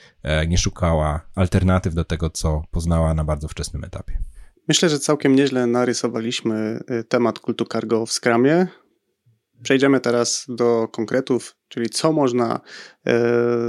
nie 0.49 0.59
szukała 0.59 1.21
alternatyw 1.35 1.95
do 1.95 2.05
tego, 2.05 2.31
co 2.31 2.63
poznała 2.71 3.15
na 3.15 3.25
bardzo 3.25 3.49
wczesnym 3.49 3.85
etapie. 3.85 4.19
Myślę, 4.69 4.89
że 4.89 4.99
całkiem 4.99 5.37
nieźle 5.37 5.67
narysowaliśmy 5.67 6.81
temat 7.09 7.39
kultu 7.39 7.65
cargo 7.65 8.07
w 8.07 8.13
Scrumie. 8.13 8.67
Przejdziemy 9.63 10.01
teraz 10.01 10.45
do 10.49 10.89
konkretów, 10.89 11.57
czyli 11.69 11.91
co 11.91 12.13
można 12.13 12.61
e, 13.07 13.21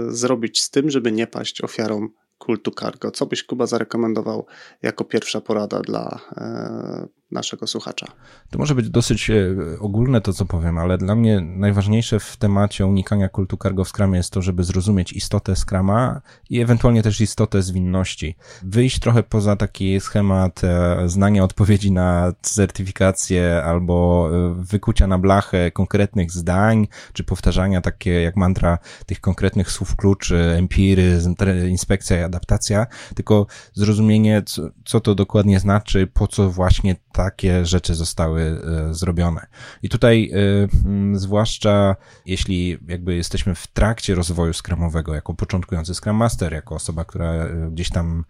zrobić 0.08 0.62
z 0.62 0.70
tym, 0.70 0.90
żeby 0.90 1.12
nie 1.12 1.28
paść 1.28 1.62
ofiarą 1.62 2.08
kultu 2.38 2.72
cargo. 2.72 3.12
Co 3.12 3.26
byś 3.26 3.44
Kuba 3.44 3.66
zarekomendował 3.66 4.46
jako 4.82 5.06
pierwsza 5.06 5.42
porada 5.42 5.80
dla 5.80 6.20
e, 6.38 7.19
naszego 7.32 7.68
słuchacza. 7.68 8.08
To 8.50 8.60
może 8.60 8.76
być 8.76 8.90
dosyć 8.90 9.30
e, 9.30 9.56
ogólne 9.80 10.22
to, 10.22 10.34
co 10.34 10.46
powiem, 10.46 10.78
ale 10.78 10.98
dla 10.98 11.16
mnie 11.16 11.42
najważniejsze 11.42 12.20
w 12.20 12.38
temacie 12.38 12.86
unikania 12.86 13.30
kultu 13.30 13.58
cargo 13.58 13.84
w 13.84 13.90
Scrumie 13.90 14.18
jest 14.18 14.34
to, 14.34 14.42
żeby 14.42 14.64
zrozumieć 14.64 15.14
istotę 15.14 15.56
Scrama 15.56 16.22
i 16.50 16.62
ewentualnie 16.62 17.04
też 17.04 17.22
istotę 17.22 17.62
zwinności. 17.62 18.36
Wyjść 18.64 19.00
trochę 19.00 19.24
poza 19.24 19.56
taki 19.56 20.00
schemat 20.00 20.64
e, 20.64 20.98
znania 21.10 21.44
odpowiedzi 21.44 21.92
na 21.92 22.34
certyfikację 22.42 23.64
albo 23.64 24.30
e, 24.32 24.56
wykucia 24.58 25.08
na 25.08 25.18
blachę 25.18 25.72
konkretnych 25.72 26.32
zdań, 26.32 26.88
czy 27.14 27.24
powtarzania 27.24 27.82
takie 27.82 28.22
jak 28.22 28.36
mantra 28.36 28.78
tych 29.06 29.22
konkretnych 29.22 29.72
słów 29.72 29.96
kluczy, 29.96 30.56
empiryzm, 30.58 31.36
inspekcja 31.68 32.20
i 32.20 32.24
adaptacja, 32.24 32.88
tylko 33.16 33.46
zrozumienie, 33.74 34.44
co, 34.46 34.70
co 34.86 35.00
to 35.00 35.16
dokładnie 35.16 35.60
znaczy, 35.60 36.08
po 36.14 36.28
co 36.28 36.50
właśnie 36.50 36.96
takie 37.24 37.66
rzeczy 37.66 37.96
zostały 37.96 38.42
e, 38.42 38.94
zrobione. 38.94 39.48
I 39.84 39.90
tutaj, 39.90 40.32
e, 40.34 41.18
zwłaszcza 41.18 41.96
jeśli 42.26 42.78
jakby 42.88 43.16
jesteśmy 43.16 43.56
w 43.56 43.68
trakcie 43.68 44.16
rozwoju 44.16 44.54
skramowego, 44.54 45.16
jako 45.16 45.34
początkujący 45.34 45.96
Scrum 45.96 46.16
Master, 46.16 46.54
jako 46.54 46.76
osoba, 46.76 47.06
która 47.06 47.32
e, 47.32 47.70
gdzieś 47.72 47.90
tam 47.90 48.26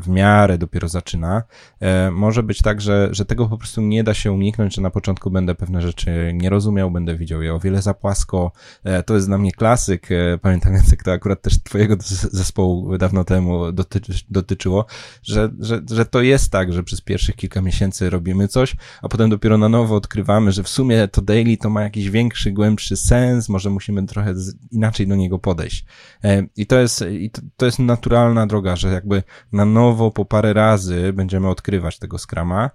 w 0.00 0.08
miarę 0.08 0.58
dopiero 0.58 0.88
zaczyna, 0.88 1.42
może 2.12 2.42
być 2.42 2.62
tak, 2.62 2.80
że, 2.80 3.08
że 3.12 3.24
tego 3.24 3.46
po 3.46 3.58
prostu 3.58 3.80
nie 3.80 4.04
da 4.04 4.14
się 4.14 4.32
uniknąć, 4.32 4.74
że 4.74 4.82
na 4.82 4.90
początku 4.90 5.30
będę 5.30 5.54
pewne 5.54 5.82
rzeczy 5.82 6.30
nie 6.34 6.50
rozumiał, 6.50 6.90
będę 6.90 7.16
widział 7.16 7.42
je 7.42 7.54
o 7.54 7.60
wiele 7.60 7.82
za 7.82 7.94
płasko. 7.94 8.52
To 9.06 9.14
jest 9.14 9.26
dla 9.26 9.38
mnie 9.38 9.52
klasyk, 9.52 10.08
pamiętam 10.42 10.74
jak 10.90 11.02
to 11.02 11.12
akurat 11.12 11.42
też 11.42 11.62
twojego 11.62 11.96
zespołu 12.32 12.98
dawno 12.98 13.24
temu 13.24 13.72
dotyczy, 13.72 14.12
dotyczyło, 14.30 14.86
że, 15.22 15.50
że, 15.60 15.80
że 15.90 16.06
to 16.06 16.22
jest 16.22 16.50
tak, 16.50 16.72
że 16.72 16.82
przez 16.82 17.00
pierwszych 17.00 17.36
kilka 17.36 17.60
miesięcy 17.62 18.10
robimy 18.10 18.33
robimy 18.34 18.48
coś, 18.48 18.76
a 19.02 19.08
potem 19.08 19.30
dopiero 19.30 19.58
na 19.58 19.68
nowo 19.68 19.96
odkrywamy, 19.96 20.52
że 20.52 20.62
w 20.62 20.68
sumie 20.68 21.08
to 21.08 21.22
daily 21.22 21.56
to 21.56 21.70
ma 21.70 21.82
jakiś 21.82 22.10
większy, 22.10 22.52
głębszy 22.52 22.96
sens, 22.96 23.48
może 23.48 23.70
musimy 23.70 24.06
trochę 24.06 24.34
inaczej 24.70 25.06
do 25.06 25.16
niego 25.16 25.38
podejść. 25.38 25.84
E, 26.24 26.46
I 26.56 26.66
to 26.66 26.78
jest, 26.78 27.04
i 27.10 27.30
to, 27.56 27.66
jest 27.66 27.78
naturalna 27.78 28.46
droga, 28.46 28.76
że 28.76 28.92
jakby 28.92 29.22
na 29.52 29.64
nowo 29.64 30.10
po 30.10 30.24
parę 30.24 30.52
razy 30.52 31.12
będziemy 31.12 31.48
odkrywać 31.48 31.98
tego 31.98 32.18
skrama. 32.18 32.70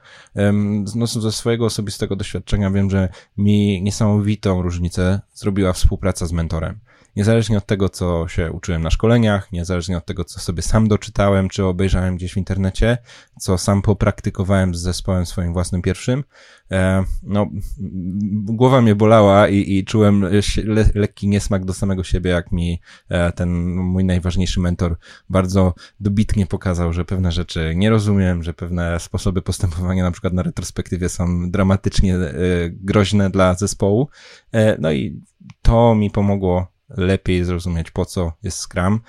No, 0.95 1.07
ze 1.07 1.31
swojego 1.31 1.65
osobistego 1.65 2.15
doświadczenia 2.15 2.71
wiem, 2.71 2.89
że 2.89 3.09
mi 3.37 3.81
niesamowitą 3.81 4.61
różnicę 4.61 5.21
zrobiła 5.33 5.73
współpraca 5.73 6.25
z 6.25 6.31
mentorem 6.31 6.79
niezależnie 7.15 7.57
od 7.57 7.65
tego, 7.65 7.89
co 7.89 8.27
się 8.27 8.51
uczyłem 8.51 8.81
na 8.81 8.89
szkoleniach, 8.89 9.51
niezależnie 9.51 9.97
od 9.97 10.05
tego, 10.05 10.25
co 10.25 10.39
sobie 10.39 10.61
sam 10.61 10.87
doczytałem, 10.87 11.49
czy 11.49 11.65
obejrzałem 11.65 12.15
gdzieś 12.15 12.33
w 12.33 12.37
internecie, 12.37 12.97
co 13.39 13.57
sam 13.57 13.81
popraktykowałem 13.81 14.75
z 14.75 14.79
zespołem 14.79 15.25
swoim 15.25 15.53
własnym 15.53 15.81
pierwszym, 15.81 16.23
e, 16.71 17.03
no, 17.23 17.49
głowa 18.45 18.81
mnie 18.81 18.95
bolała 18.95 19.47
i, 19.47 19.77
i 19.77 19.85
czułem 19.85 20.25
le, 20.63 20.85
lekki 20.95 21.27
niesmak 21.27 21.65
do 21.65 21.73
samego 21.73 22.03
siebie, 22.03 22.31
jak 22.31 22.51
mi 22.51 22.81
e, 23.09 23.31
ten 23.31 23.75
mój 23.75 24.05
najważniejszy 24.05 24.59
mentor 24.59 24.97
bardzo 25.29 25.73
dobitnie 25.99 26.45
pokazał, 26.45 26.93
że 26.93 27.05
pewne 27.05 27.31
rzeczy 27.31 27.73
nie 27.75 27.89
rozumiem, 27.89 28.43
że 28.43 28.53
pewne 28.53 28.99
sposoby 28.99 29.41
postępowania 29.41 30.03
na 30.03 30.11
przykład 30.11 30.33
na 30.33 30.43
retrospektywie 30.43 31.09
są 31.09 31.51
dramatycznie 31.51 32.15
e, 32.15 32.31
groźne 32.69 33.29
dla 33.29 33.53
zespołu. 33.53 34.09
No 34.79 34.91
i 34.91 35.21
to 35.61 35.95
mi 35.95 36.11
pomogło 36.11 36.78
lepiej 36.89 37.43
zrozumieć, 37.43 37.91
po 37.91 38.05
co 38.05 38.33
jest 38.43 38.57
Scrum. 38.57 39.01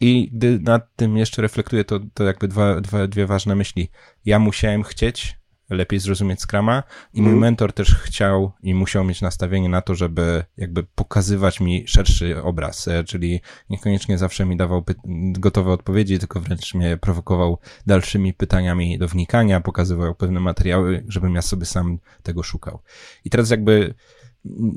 I 0.00 0.30
gdy 0.32 0.58
nad 0.58 0.96
tym 0.96 1.16
jeszcze 1.16 1.42
reflektuję, 1.42 1.84
to, 1.84 2.00
to 2.14 2.24
jakby 2.24 2.48
dwa, 2.48 2.80
dwa, 2.80 3.06
dwie 3.06 3.26
ważne 3.26 3.54
myśli. 3.54 3.90
Ja 4.24 4.38
musiałem 4.38 4.82
chcieć 4.82 5.36
lepiej 5.70 6.00
zrozumieć 6.00 6.40
Scrama 6.40 6.82
i 7.14 7.22
mój 7.22 7.30
mm. 7.30 7.40
mentor 7.40 7.72
też 7.72 7.94
chciał 7.94 8.52
i 8.62 8.74
musiał 8.74 9.04
mieć 9.04 9.22
nastawienie 9.22 9.68
na 9.68 9.82
to, 9.82 9.94
żeby 9.94 10.44
jakby 10.56 10.82
pokazywać 10.82 11.60
mi 11.60 11.88
szerszy 11.88 12.42
obraz, 12.42 12.88
e, 12.88 13.04
czyli 13.04 13.40
niekoniecznie 13.70 14.18
zawsze 14.18 14.44
mi 14.46 14.56
dawał 14.56 14.84
gotowe 15.32 15.72
odpowiedzi, 15.72 16.18
tylko 16.18 16.40
wręcz 16.40 16.74
mnie 16.74 16.96
prowokował 16.96 17.58
dalszymi 17.86 18.34
pytaniami 18.34 18.98
do 18.98 19.08
wnikania, 19.08 19.60
pokazywał 19.60 20.14
pewne 20.14 20.40
materiały, 20.40 21.04
żebym 21.08 21.34
ja 21.34 21.42
sobie 21.42 21.66
sam 21.66 21.98
tego 22.22 22.42
szukał. 22.42 22.82
I 23.24 23.30
teraz 23.30 23.50
jakby 23.50 23.94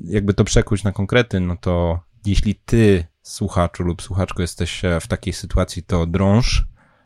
jakby 0.03 0.33
to 0.33 0.43
przekuć 0.43 0.83
na 0.83 0.91
konkrety, 0.91 1.39
no 1.39 1.57
to 1.57 1.99
jeśli 2.25 2.55
ty, 2.55 3.05
słuchaczu 3.21 3.83
lub 3.83 4.01
słuchaczko, 4.01 4.41
jesteś 4.41 4.85
e, 4.85 4.99
w 4.99 5.07
takiej 5.07 5.33
sytuacji, 5.33 5.83
to 5.83 6.05
drąż, 6.05 6.65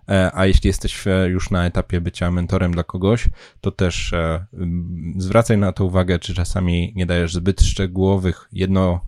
e, 0.10 0.32
a 0.34 0.46
jeśli 0.46 0.68
jesteś 0.68 1.08
e, 1.08 1.30
już 1.30 1.52
na 1.52 1.66
etapie 1.66 2.02
bycia 2.02 2.32
mentorem 2.32 2.72
dla 2.72 2.84
kogoś, 2.84 3.30
to 3.62 3.72
też 3.72 4.14
zwracaj 5.18 5.58
na 5.58 5.72
to 5.72 5.86
uwagę, 5.86 6.20
czy 6.20 6.34
czasami 6.34 6.94
nie 6.96 7.06
dajesz 7.06 7.34
zbyt 7.34 7.62
szczegółowych, 7.62 8.48
jedno, 8.52 9.02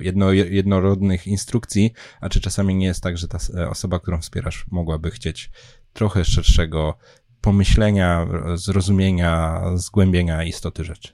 jedno, 0.00 0.32
jednorodnych 0.32 1.26
instrukcji, 1.26 1.92
a 2.20 2.28
czy 2.28 2.40
czasami 2.40 2.74
nie 2.74 2.86
jest 2.86 3.02
tak, 3.02 3.18
że 3.18 3.28
ta 3.28 3.38
osoba, 3.70 3.98
którą 3.98 4.20
wspierasz, 4.20 4.66
mogłaby 4.70 5.10
chcieć 5.10 5.50
trochę 5.92 6.24
szerszego 6.24 6.98
pomyślenia, 7.40 8.26
zrozumienia, 8.54 9.62
zgłębienia 9.74 10.44
istoty 10.44 10.84
rzeczy. 10.84 11.12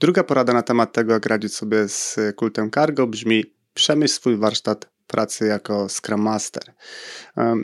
Druga 0.00 0.24
porada 0.24 0.52
na 0.52 0.62
temat 0.62 0.92
tego, 0.92 1.12
jak 1.12 1.26
radzić 1.26 1.54
sobie 1.54 1.88
z 1.88 2.18
kultem 2.36 2.70
cargo 2.70 3.06
brzmi 3.06 3.55
przemyśl 3.76 4.14
swój 4.14 4.36
warsztat 4.36 4.90
pracy 5.06 5.46
jako 5.46 5.88
Scrum 5.88 6.20
Master. 6.20 6.74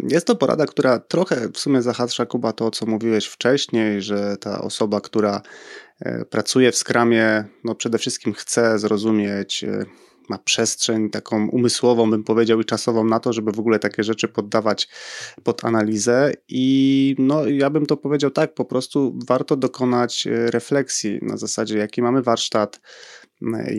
Jest 0.08 0.26
to 0.26 0.36
porada, 0.36 0.66
która 0.66 0.98
trochę 0.98 1.48
w 1.48 1.58
sumie 1.58 1.82
zahacza 1.82 2.26
Kuba 2.26 2.52
to, 2.52 2.70
co 2.70 2.86
mówiłeś 2.86 3.26
wcześniej, 3.26 4.02
że 4.02 4.36
ta 4.36 4.62
osoba, 4.62 5.00
która 5.00 5.42
e, 6.00 6.24
pracuje 6.24 6.72
w 6.72 6.76
Scrumie, 6.76 7.44
no 7.64 7.74
przede 7.74 7.98
wszystkim 7.98 8.32
chce 8.32 8.78
zrozumieć, 8.78 9.64
e, 9.64 9.84
ma 10.28 10.38
przestrzeń 10.38 11.10
taką 11.10 11.48
umysłową, 11.48 12.10
bym 12.10 12.24
powiedział, 12.24 12.60
i 12.60 12.64
czasową 12.64 13.04
na 13.04 13.20
to, 13.20 13.32
żeby 13.32 13.52
w 13.52 13.58
ogóle 13.58 13.78
takie 13.78 14.04
rzeczy 14.04 14.28
poddawać 14.28 14.88
pod 15.44 15.64
analizę. 15.64 16.32
I 16.48 17.16
no, 17.18 17.46
ja 17.46 17.70
bym 17.70 17.86
to 17.86 17.96
powiedział 17.96 18.30
tak, 18.30 18.54
po 18.54 18.64
prostu 18.64 19.18
warto 19.28 19.56
dokonać 19.56 20.26
e, 20.26 20.50
refleksji 20.50 21.18
na 21.22 21.36
zasadzie, 21.36 21.78
jaki 21.78 22.02
mamy 22.02 22.22
warsztat, 22.22 22.80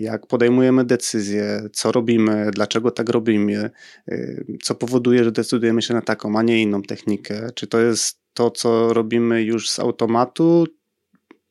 jak 0.02 0.28
podejmujemy 0.28 0.86
decyzje, 0.86 1.62
co 1.74 1.92
robimy, 1.92 2.52
dlaczego 2.54 2.92
tak 2.92 3.10
robimy, 3.10 3.72
y, 4.12 4.58
co 4.64 4.76
powoduje, 4.76 5.24
że 5.24 5.32
decydujemy 5.32 5.82
się 5.82 5.94
na 5.94 6.02
taką, 6.02 6.40
a 6.40 6.42
nie 6.42 6.62
inną 6.62 6.82
technikę. 6.82 7.50
Czy 7.56 7.68
to 7.68 7.80
jest 7.80 8.20
to, 8.34 8.52
co 8.52 8.94
robimy 8.94 9.44
już 9.44 9.70
z 9.70 9.80
automatu 9.80 10.66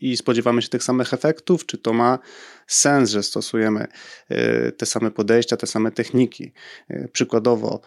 i 0.00 0.16
spodziewamy 0.16 0.62
się 0.62 0.68
tych 0.68 0.82
samych 0.82 1.14
efektów, 1.14 1.66
czy 1.66 1.78
to 1.78 1.92
ma 1.92 2.18
sens, 2.66 3.10
że 3.10 3.22
stosujemy 3.22 3.86
y, 4.30 4.72
te 4.72 4.86
same 4.86 5.10
podejścia, 5.10 5.56
te 5.56 5.66
same 5.66 5.90
techniki. 5.90 6.52
Y, 6.90 7.08
przykładowo, 7.12 7.80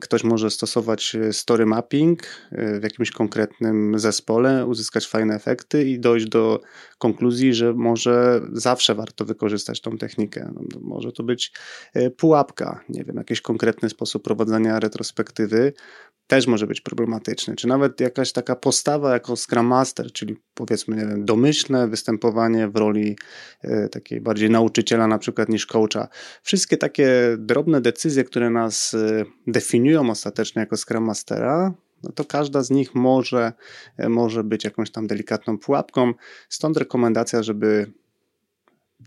ktoś 0.00 0.24
może 0.24 0.50
stosować 0.50 1.14
e, 1.14 1.32
story 1.32 1.66
mapping 1.66 2.22
e, 2.52 2.80
w 2.80 2.82
jakimś 2.82 3.10
konkretnym 3.10 3.98
zespole, 3.98 4.66
uzyskać 4.66 5.06
fajne 5.06 5.34
efekty 5.34 5.84
i 5.84 6.00
dojść 6.00 6.28
do 6.28 6.60
konkluzji, 6.98 7.54
że 7.54 7.74
może 7.74 8.40
zawsze 8.52 8.94
warto 8.94 9.24
wykorzystać 9.24 9.80
tą 9.80 9.98
technikę. 9.98 10.52
No, 10.54 10.80
może 10.80 11.12
to 11.12 11.22
być 11.22 11.52
pułapka, 12.16 12.80
nie 12.88 13.04
wiem, 13.04 13.16
jakiś 13.16 13.40
konkretny 13.40 13.88
sposób 13.88 14.22
prowadzenia 14.22 14.80
retrospektywy, 14.80 15.72
też 16.28 16.46
może 16.46 16.66
być 16.66 16.80
problematyczny, 16.80 17.56
czy 17.56 17.68
nawet 17.68 18.00
jakaś 18.00 18.32
taka 18.32 18.56
postawa 18.56 19.12
jako 19.12 19.36
Scrum 19.36 19.66
Master, 19.66 20.12
czyli 20.12 20.36
powiedzmy, 20.54 20.96
nie 20.96 21.06
wiem, 21.06 21.24
domyślne 21.24 21.88
występowanie 21.88 22.68
w 22.68 22.76
roli 22.76 23.16
e, 23.62 23.88
takiej 23.88 24.20
bardziej 24.20 24.50
nauczyciela 24.50 25.06
na 25.06 25.18
przykład 25.18 25.48
niż 25.48 25.66
coacha. 25.66 26.08
Wszystkie 26.42 26.76
takie 26.76 27.36
drobne 27.38 27.80
decyzje, 27.80 28.24
które 28.24 28.50
nas 28.50 28.94
e, 28.94 29.24
definiują 29.46 30.10
ostatecznie 30.10 30.60
jako 30.60 30.76
Scrum 30.76 31.04
Mastera, 31.04 31.74
no 32.02 32.12
to 32.12 32.24
każda 32.24 32.62
z 32.62 32.70
nich 32.70 32.94
może, 32.94 33.52
e, 33.96 34.08
może 34.08 34.44
być 34.44 34.64
jakąś 34.64 34.90
tam 34.90 35.06
delikatną 35.06 35.58
pułapką. 35.58 36.14
Stąd 36.48 36.76
rekomendacja, 36.76 37.42
żeby 37.42 37.92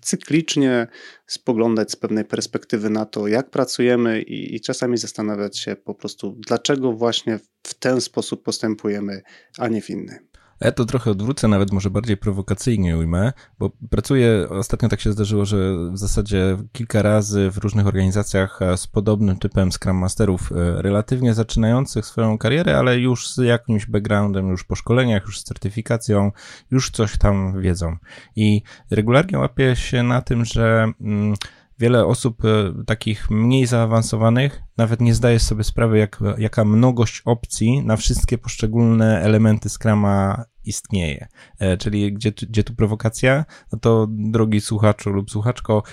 cyklicznie 0.01 0.88
spoglądać 1.27 1.91
z 1.91 1.95
pewnej 1.95 2.25
perspektywy 2.25 2.89
na 2.89 3.05
to, 3.05 3.27
jak 3.27 3.49
pracujemy 3.49 4.21
i, 4.21 4.55
i, 4.55 4.62
czasami 4.62 4.97
zastanawiać 4.97 5.60
się 5.60 5.75
po 5.75 5.95
prostu, 5.95 6.36
dlaczego 6.47 6.93
właśnie 6.93 7.39
w 7.63 7.73
ten 7.73 8.01
sposób 8.01 8.43
postępujemy, 8.43 9.21
a 9.57 9.67
nie 9.67 9.81
w 9.81 9.89
inny. 9.89 10.31
Ja 10.62 10.71
to 10.71 10.86
trochę 10.86 11.12
odwrócę, 11.12 11.47
nawet 11.47 11.71
może 11.71 11.89
bardziej 11.89 12.17
prowokacyjnie 12.17 12.97
ujmę, 12.97 13.34
bo 13.60 13.71
pracuję, 13.89 14.47
ostatnio 14.50 14.89
tak 14.89 15.02
się 15.02 15.12
zdarzyło, 15.12 15.45
że 15.45 15.58
w 15.91 15.97
zasadzie 15.97 16.58
kilka 16.71 17.02
razy 17.02 17.52
w 17.52 17.58
różnych 17.58 17.88
organizacjach 17.88 18.62
e, 18.62 18.78
z 18.78 18.88
podobnym 18.88 19.38
typem 19.38 19.71
Scrum 19.71 19.97
Masterów, 19.97 20.52
e, 20.52 20.82
relatywnie 20.82 21.34
zaczynających 21.34 22.06
swoją 22.06 22.38
karierę, 22.38 22.78
ale 22.78 23.00
już 23.00 23.30
z 23.30 23.38
jakimś 23.38 23.86
backgroundem, 23.86 24.50
już 24.50 24.63
po 24.63 24.76
szkoleniach, 24.76 25.26
już 25.26 25.39
z 25.39 25.43
certyfikacją, 25.43 26.32
już 26.71 26.89
coś 26.89 27.17
tam 27.17 27.62
wiedzą. 27.62 27.97
I 28.36 28.62
regularnie 28.91 29.39
łapię 29.39 29.76
się 29.76 30.04
na 30.04 30.21
tym, 30.21 30.45
że... 30.45 30.91
Mm, 31.02 31.36
wiele 31.82 32.06
osób 32.06 32.46
e, 32.46 32.84
takich 32.86 33.30
mniej 33.30 33.65
zaawansowanych 33.65 34.62
nawet 34.78 35.02
nie 35.02 35.13
zdaje 35.13 35.39
sobie 35.39 35.63
sprawy, 35.63 35.98
jak, 35.98 36.20
jaka 36.38 36.65
mnogość 36.65 37.22
opcji 37.26 37.86
na 37.86 37.98
wszystkie 37.98 38.38
poszczególne 38.38 39.22
elementy 39.22 39.70
Scrama 39.70 40.46
istnieje. 40.65 41.28
E, 41.60 41.78
czyli 41.78 42.13
gdzie, 42.13 42.32
gdzie 42.32 42.63
tu 42.63 42.76
prowokacja? 42.76 43.46
No 43.72 43.80
to 43.80 44.08
drogi 44.10 44.62
słuchaczu 44.62 45.10
lub 45.10 45.32
słuchaczko, 45.32 45.84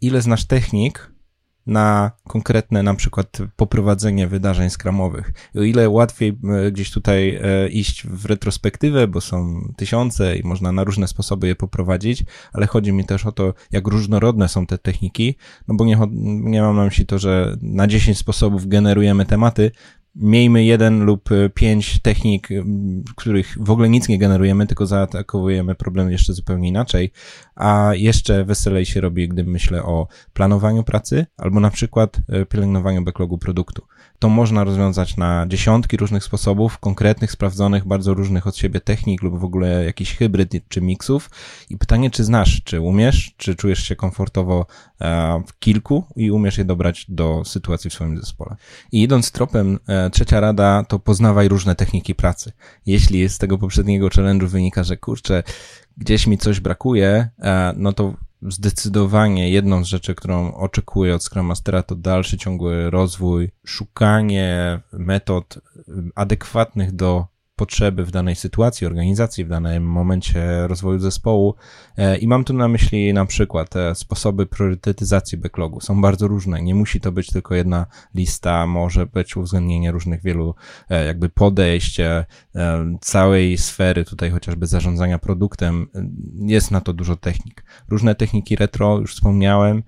ile 0.00 0.22
znasz 0.22 0.46
technik, 0.46 1.12
na 1.68 2.10
konkretne 2.28 2.82
na 2.82 2.94
przykład 2.94 3.38
poprowadzenie 3.56 4.26
wydarzeń 4.26 4.70
skramowych. 4.70 5.32
O 5.56 5.62
ile 5.62 5.88
łatwiej 5.88 6.38
e, 6.66 6.72
gdzieś 6.72 6.90
tutaj 6.90 7.40
e, 7.42 7.68
iść 7.68 8.06
w 8.06 8.26
retrospektywę, 8.26 9.08
bo 9.08 9.20
są 9.20 9.60
tysiące 9.76 10.36
i 10.36 10.46
można 10.46 10.72
na 10.72 10.84
różne 10.84 11.08
sposoby 11.08 11.46
je 11.46 11.56
poprowadzić, 11.56 12.24
ale 12.52 12.66
chodzi 12.66 12.92
mi 12.92 13.04
też 13.04 13.26
o 13.26 13.32
to, 13.32 13.54
jak 13.70 13.88
różnorodne 13.88 14.48
są 14.48 14.66
te 14.66 14.78
techniki, 14.78 15.34
no 15.68 15.74
bo 15.74 15.84
nie, 15.84 15.98
nie 16.50 16.62
mam 16.62 16.76
na 16.76 16.84
myśli 16.84 17.06
to, 17.06 17.18
że 17.18 17.56
na 17.62 17.86
10 17.86 18.18
sposobów 18.18 18.66
generujemy 18.66 19.26
tematy, 19.26 19.70
miejmy 20.14 20.64
jeden 20.64 21.04
lub 21.04 21.32
e, 21.32 21.48
pięć 21.48 22.02
technik, 22.02 22.48
których 23.16 23.56
w 23.60 23.70
ogóle 23.70 23.88
nic 23.88 24.08
nie 24.08 24.18
generujemy, 24.18 24.66
tylko 24.66 24.86
zaatakowujemy 24.86 25.74
problem 25.74 26.10
jeszcze 26.10 26.32
zupełnie 26.32 26.68
inaczej, 26.68 27.12
a 27.54 27.90
jeszcze 27.94 28.44
weselej 28.44 28.86
się 28.86 29.00
robi, 29.00 29.28
gdy 29.28 29.44
myślę 29.44 29.82
o 29.82 30.06
planowaniu 30.32 30.82
pracy 30.82 31.26
albo 31.36 31.60
na 31.60 31.70
przykład 31.70 32.16
e, 32.28 32.46
pielęgnowaniu 32.46 33.02
backlogu 33.04 33.38
produktu. 33.38 33.82
To 34.18 34.28
można 34.28 34.64
rozwiązać 34.64 35.16
na 35.16 35.46
dziesiątki 35.48 35.96
różnych 35.96 36.24
sposobów, 36.24 36.78
konkretnych, 36.78 37.32
sprawdzonych, 37.32 37.86
bardzo 37.86 38.14
różnych 38.14 38.46
od 38.46 38.56
siebie 38.56 38.80
technik 38.80 39.22
lub 39.22 39.38
w 39.38 39.44
ogóle 39.44 39.84
jakiś 39.84 40.16
hybryd 40.16 40.54
czy 40.68 40.80
miksów. 40.80 41.30
I 41.70 41.76
pytanie, 41.76 42.10
czy 42.10 42.24
znasz, 42.24 42.62
czy 42.64 42.80
umiesz, 42.80 43.34
czy 43.36 43.56
czujesz 43.56 43.82
się 43.82 43.96
komfortowo 43.96 44.66
e, 45.00 45.42
w 45.46 45.58
kilku 45.58 46.04
i 46.16 46.30
umiesz 46.30 46.58
je 46.58 46.64
dobrać 46.64 47.06
do 47.08 47.44
sytuacji 47.44 47.90
w 47.90 47.94
swoim 47.94 48.18
zespole. 48.18 48.56
I 48.92 49.02
idąc 49.02 49.32
tropem, 49.32 49.78
e, 49.88 50.10
trzecia 50.10 50.40
rada 50.40 50.84
to 50.88 50.98
poznawaj 50.98 51.48
różne 51.48 51.74
techniki 51.74 52.14
pracy. 52.14 52.52
Jeśli 52.86 53.28
z 53.28 53.38
tego 53.38 53.58
poprzedniego 53.58 54.08
challenge'u 54.08 54.46
wynika, 54.46 54.84
że 54.84 54.96
kurczę, 54.96 55.42
gdzieś 55.96 56.26
mi 56.26 56.38
coś 56.38 56.60
brakuje, 56.60 57.28
e, 57.38 57.72
no 57.76 57.92
to 57.92 58.14
zdecydowanie 58.42 59.50
jedną 59.50 59.84
z 59.84 59.86
rzeczy, 59.86 60.14
którą 60.14 60.54
oczekuję 60.54 61.14
od 61.14 61.24
Scrum 61.24 61.46
Mastera, 61.46 61.82
to 61.82 61.94
dalszy 61.94 62.38
ciągły 62.38 62.90
rozwój, 62.90 63.50
szukanie 63.66 64.80
metod 64.92 65.58
adekwatnych 66.14 66.92
do 66.92 67.26
potrzeby 67.58 68.04
w 68.04 68.10
danej 68.10 68.36
sytuacji, 68.36 68.86
organizacji, 68.86 69.44
w 69.44 69.48
danym 69.48 69.84
momencie 69.84 70.66
rozwoju 70.66 70.98
zespołu. 70.98 71.54
E, 71.96 72.18
I 72.18 72.28
mam 72.28 72.44
tu 72.44 72.52
na 72.54 72.68
myśli 72.68 73.14
na 73.14 73.26
przykład 73.26 73.76
e, 73.76 73.94
sposoby 73.94 74.46
priorytetyzacji 74.46 75.38
backlogu. 75.38 75.80
Są 75.80 76.00
bardzo 76.00 76.28
różne. 76.28 76.62
Nie 76.62 76.74
musi 76.74 77.00
to 77.00 77.12
być 77.12 77.26
tylko 77.26 77.54
jedna 77.54 77.86
lista, 78.14 78.66
może 78.66 79.06
być 79.06 79.36
uwzględnienie 79.36 79.92
różnych 79.92 80.22
wielu 80.22 80.54
e, 80.90 81.04
jakby 81.04 81.28
podejść, 81.28 81.98
całej 83.00 83.58
sfery 83.58 84.04
tutaj 84.04 84.30
chociażby 84.30 84.66
zarządzania 84.66 85.18
produktem. 85.18 85.86
Jest 86.34 86.70
na 86.70 86.80
to 86.80 86.92
dużo 86.92 87.16
technik. 87.16 87.64
Różne 87.88 88.14
techniki 88.14 88.56
retro, 88.56 88.98
już 88.98 89.14
wspomniałem. 89.14 89.82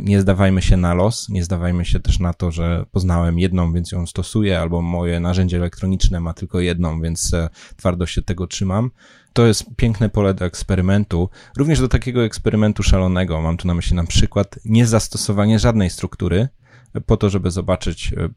Nie 0.00 0.20
zdawajmy 0.20 0.62
się 0.62 0.76
na 0.76 0.94
los, 0.94 1.28
nie 1.28 1.44
zdawajmy 1.44 1.84
się 1.84 2.00
też 2.00 2.18
na 2.18 2.34
to, 2.34 2.50
że 2.50 2.84
poznałem 2.92 3.38
jedną, 3.38 3.72
więc 3.72 3.92
ją 3.92 4.06
stosuję, 4.06 4.60
albo 4.60 4.82
moje 4.82 5.20
narzędzie 5.20 5.56
elektroniczne 5.56 6.20
ma 6.20 6.34
tylko 6.34 6.60
jedną, 6.60 6.99
więc 7.02 7.34
e, 7.34 7.48
twardo 7.76 8.06
się 8.06 8.22
tego 8.22 8.46
trzymam. 8.46 8.90
To 9.32 9.46
jest 9.46 9.64
piękne 9.76 10.08
pole 10.08 10.34
do 10.34 10.44
eksperymentu, 10.44 11.28
również 11.56 11.80
do 11.80 11.88
takiego 11.88 12.24
eksperymentu 12.24 12.82
szalonego. 12.82 13.40
Mam 13.40 13.56
tu 13.56 13.68
na 13.68 13.74
myśli 13.74 13.96
na 13.96 14.04
przykład 14.04 14.58
niezastosowanie 14.64 15.58
żadnej 15.58 15.90
struktury, 15.90 16.48
po 17.06 17.16
to, 17.16 17.30
żeby 17.30 17.50
zobaczyć, 17.50 18.12
e, 18.12 18.28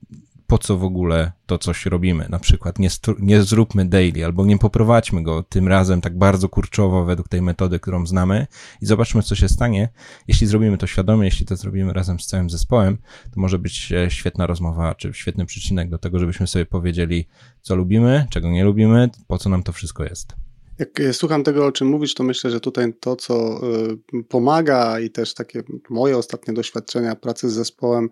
po 0.53 0.57
co 0.57 0.77
w 0.77 0.83
ogóle 0.83 1.31
to 1.45 1.57
coś 1.57 1.85
robimy. 1.85 2.25
Na 2.29 2.39
przykład 2.39 2.79
nie, 2.79 2.89
nie 3.19 3.43
zróbmy 3.43 3.85
daily, 3.85 4.25
albo 4.25 4.45
nie 4.45 4.57
poprowadźmy 4.57 5.23
go 5.23 5.43
tym 5.43 5.67
razem 5.67 6.01
tak 6.01 6.17
bardzo 6.17 6.49
kurczowo 6.49 7.05
według 7.05 7.27
tej 7.27 7.41
metody, 7.41 7.79
którą 7.79 8.05
znamy 8.05 8.47
i 8.81 8.85
zobaczmy, 8.85 9.23
co 9.23 9.35
się 9.35 9.49
stanie. 9.49 9.89
Jeśli 10.27 10.47
zrobimy 10.47 10.77
to 10.77 10.87
świadomie, 10.87 11.25
jeśli 11.25 11.45
to 11.45 11.55
zrobimy 11.55 11.93
razem 11.93 12.19
z 12.19 12.25
całym 12.25 12.49
zespołem, 12.49 12.97
to 13.33 13.41
może 13.41 13.59
być 13.59 13.91
e, 13.91 14.11
świetna 14.11 14.47
rozmowa, 14.47 14.95
czy 14.95 15.13
świetny 15.13 15.45
przyczynek 15.45 15.89
do 15.89 15.97
tego, 15.97 16.19
żebyśmy 16.19 16.47
sobie 16.47 16.65
powiedzieli, 16.65 17.27
co 17.61 17.75
lubimy, 17.75 18.27
czego 18.29 18.51
nie 18.51 18.63
lubimy, 18.63 19.09
po 19.27 19.37
co 19.37 19.49
nam 19.49 19.63
to 19.63 19.71
wszystko 19.71 20.03
jest. 20.03 20.33
Jak 20.79 20.99
e, 20.99 21.13
słucham 21.13 21.43
tego, 21.43 21.65
o 21.65 21.71
czym 21.71 21.87
mówisz, 21.87 22.13
to 22.13 22.23
myślę, 22.23 22.51
że 22.51 22.59
tutaj 22.59 22.93
to, 22.99 23.15
co 23.15 23.35
e, 23.35 24.23
pomaga 24.29 24.99
i 24.99 25.09
też 25.09 25.33
takie 25.33 25.63
moje 25.89 26.17
ostatnie 26.17 26.53
doświadczenia 26.53 27.15
pracy 27.15 27.49
z 27.49 27.53
zespołem, 27.53 28.09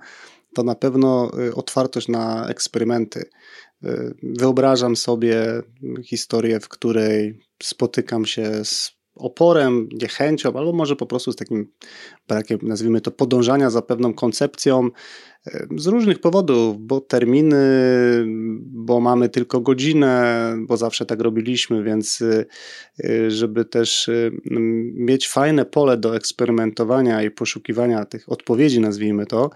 to 0.56 0.64
na 0.64 0.76
pewno 0.76 1.32
y, 1.40 1.56
otwartość 1.56 2.08
na 2.08 2.48
eksperymenty. 2.48 3.30
Y, 3.84 4.16
wyobrażam 4.24 4.96
sobie 4.96 5.62
historię, 6.04 6.60
w 6.60 6.70
której 6.70 7.40
spotykam 7.64 8.26
się 8.26 8.66
z 8.66 9.02
oporem, 9.16 9.90
niechęcią, 9.92 10.54
albo 10.54 10.74
może 10.74 10.96
po 10.96 11.06
prostu 11.06 11.32
z 11.32 11.36
takim 11.36 11.72
brakiem, 12.28 12.60
nazwijmy 12.64 13.02
to, 13.02 13.12
podążania 13.12 13.70
za 13.70 13.82
pewną 13.82 14.14
koncepcją, 14.14 14.90
z 15.78 15.88
różnych 15.88 16.20
powodów, 16.20 16.80
bo 16.80 17.02
terminy, 17.02 17.58
bo 18.66 19.00
mamy 19.00 19.30
tylko 19.30 19.62
godzinę, 19.62 20.56
bo 20.68 20.78
zawsze 20.78 21.06
tak 21.06 21.22
robiliśmy, 21.22 21.84
więc 21.84 22.22
y, 22.22 22.46
y, 23.06 23.32
żeby 23.32 23.66
też 23.66 24.08
y, 24.08 24.32
mieć 24.96 25.28
fajne 25.28 25.66
pole 25.66 25.98
do 25.98 26.16
eksperymentowania 26.16 27.24
i 27.24 27.32
poszukiwania 27.32 28.06
tych 28.06 28.32
odpowiedzi, 28.32 28.80
nazwijmy 28.80 29.26
to, 29.26 29.50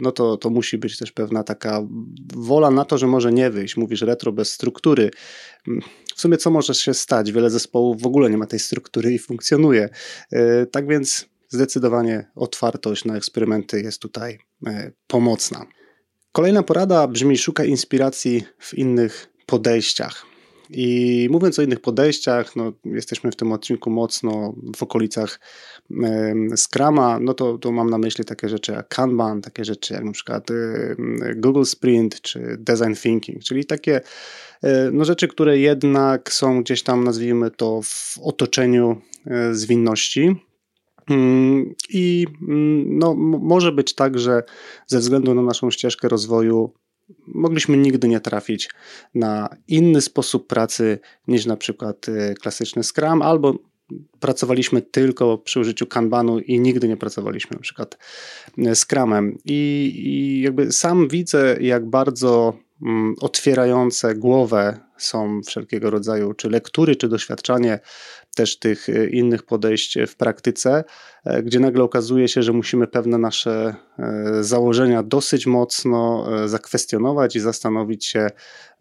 no 0.00 0.12
to, 0.12 0.36
to 0.36 0.50
musi 0.50 0.78
być 0.78 0.98
też 0.98 1.12
pewna 1.12 1.44
taka 1.44 1.82
wola 2.34 2.70
na 2.70 2.84
to, 2.84 2.98
że 2.98 3.06
może 3.06 3.32
nie 3.32 3.50
wyjść. 3.50 3.76
Mówisz 3.76 4.02
retro 4.02 4.32
bez 4.32 4.52
struktury. 4.52 5.10
W 6.16 6.20
sumie 6.20 6.36
co 6.36 6.50
może 6.50 6.74
się 6.74 6.94
stać? 6.94 7.32
Wiele 7.32 7.50
zespołów 7.50 8.02
w 8.02 8.06
ogóle 8.06 8.30
nie 8.30 8.36
ma 8.36 8.46
tej 8.46 8.58
struktury 8.58 9.12
i 9.12 9.18
funkcjonuje. 9.18 9.88
Tak 10.70 10.88
więc 10.88 11.28
zdecydowanie 11.48 12.30
otwartość 12.34 13.04
na 13.04 13.16
eksperymenty 13.16 13.82
jest 13.82 14.02
tutaj 14.02 14.38
e, 14.66 14.92
pomocna. 15.06 15.66
Kolejna 16.32 16.62
porada 16.62 17.08
brzmi: 17.08 17.38
szukaj 17.38 17.68
inspiracji 17.68 18.44
w 18.58 18.74
innych 18.74 19.28
podejściach. 19.46 20.26
I 20.70 21.28
mówiąc 21.30 21.58
o 21.58 21.62
innych 21.62 21.80
podejściach, 21.80 22.56
no, 22.56 22.72
jesteśmy 22.84 23.32
w 23.32 23.36
tym 23.36 23.52
odcinku 23.52 23.90
mocno 23.90 24.54
w 24.76 24.82
okolicach 24.82 25.40
e, 26.02 26.34
Scrama, 26.56 27.18
no 27.20 27.34
to, 27.34 27.58
to 27.58 27.72
mam 27.72 27.90
na 27.90 27.98
myśli 27.98 28.24
takie 28.24 28.48
rzeczy 28.48 28.72
jak 28.72 28.88
Kanban, 28.88 29.40
takie 29.42 29.64
rzeczy 29.64 29.94
jak 29.94 30.02
e, 30.04 30.54
Google 31.36 31.64
Sprint 31.64 32.20
czy 32.20 32.56
Design 32.58 32.94
Thinking, 32.94 33.44
czyli 33.44 33.64
takie 33.64 34.00
e, 34.62 34.90
no, 34.92 35.04
rzeczy, 35.04 35.28
które 35.28 35.58
jednak 35.58 36.32
są 36.32 36.62
gdzieś 36.62 36.82
tam, 36.82 37.04
nazwijmy 37.04 37.50
to, 37.50 37.80
w 37.82 38.18
otoczeniu 38.22 39.00
e, 39.26 39.54
zwinności. 39.54 40.36
Mm, 41.10 41.74
I 41.88 42.26
mm, 42.48 42.98
no, 42.98 43.14
może 43.40 43.72
być 43.72 43.94
tak, 43.94 44.18
że 44.18 44.42
ze 44.86 44.98
względu 44.98 45.34
na 45.34 45.42
naszą 45.42 45.70
ścieżkę 45.70 46.08
rozwoju 46.08 46.72
mogliśmy 47.26 47.76
nigdy 47.76 48.08
nie 48.08 48.20
trafić 48.20 48.70
na 49.14 49.48
inny 49.68 50.00
sposób 50.00 50.46
pracy 50.46 50.98
niż 51.28 51.46
na 51.46 51.56
przykład 51.56 52.08
y, 52.08 52.34
klasyczny 52.40 52.84
Scrum, 52.84 53.22
albo 53.22 53.54
pracowaliśmy 54.20 54.82
tylko 54.82 55.38
przy 55.38 55.60
użyciu 55.60 55.86
Kanbanu 55.86 56.38
i 56.38 56.60
nigdy 56.60 56.88
nie 56.88 56.96
pracowaliśmy 56.96 57.56
na 57.56 57.62
przykład 57.62 57.98
y, 58.58 58.74
Scrumem. 58.74 59.38
I, 59.44 59.92
i 59.96 60.40
jakby 60.42 60.72
sam 60.72 61.08
widzę, 61.08 61.56
jak 61.60 61.86
bardzo 61.86 62.58
mm, 62.82 63.14
otwierające 63.20 64.14
głowę 64.14 64.85
są 64.98 65.40
wszelkiego 65.46 65.90
rodzaju 65.90 66.34
czy 66.34 66.50
lektury, 66.50 66.96
czy 66.96 67.08
doświadczanie 67.08 67.80
też 68.36 68.58
tych 68.58 68.88
e, 68.88 69.06
innych 69.06 69.42
podejść 69.42 69.98
w 70.06 70.16
praktyce, 70.16 70.84
e, 71.24 71.42
gdzie 71.42 71.60
nagle 71.60 71.84
okazuje 71.84 72.28
się, 72.28 72.42
że 72.42 72.52
musimy 72.52 72.86
pewne 72.86 73.18
nasze 73.18 73.74
e, 73.98 74.44
założenia 74.44 75.02
dosyć 75.02 75.46
mocno 75.46 76.26
zakwestionować 76.48 77.36
i 77.36 77.40
zastanowić 77.40 78.06
się, 78.06 78.28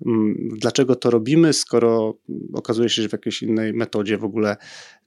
mm, 0.06 0.36
dlaczego 0.52 0.96
to 0.96 1.10
robimy, 1.10 1.54
skoro 1.54 2.18
okazuje 2.54 2.90
się, 2.90 3.02
że 3.02 3.10
w 3.10 3.12
jakiejś 3.12 3.44
innej 3.44 3.74
metodzie 3.74 4.18
w 4.18 4.24
ogóle 4.24 4.58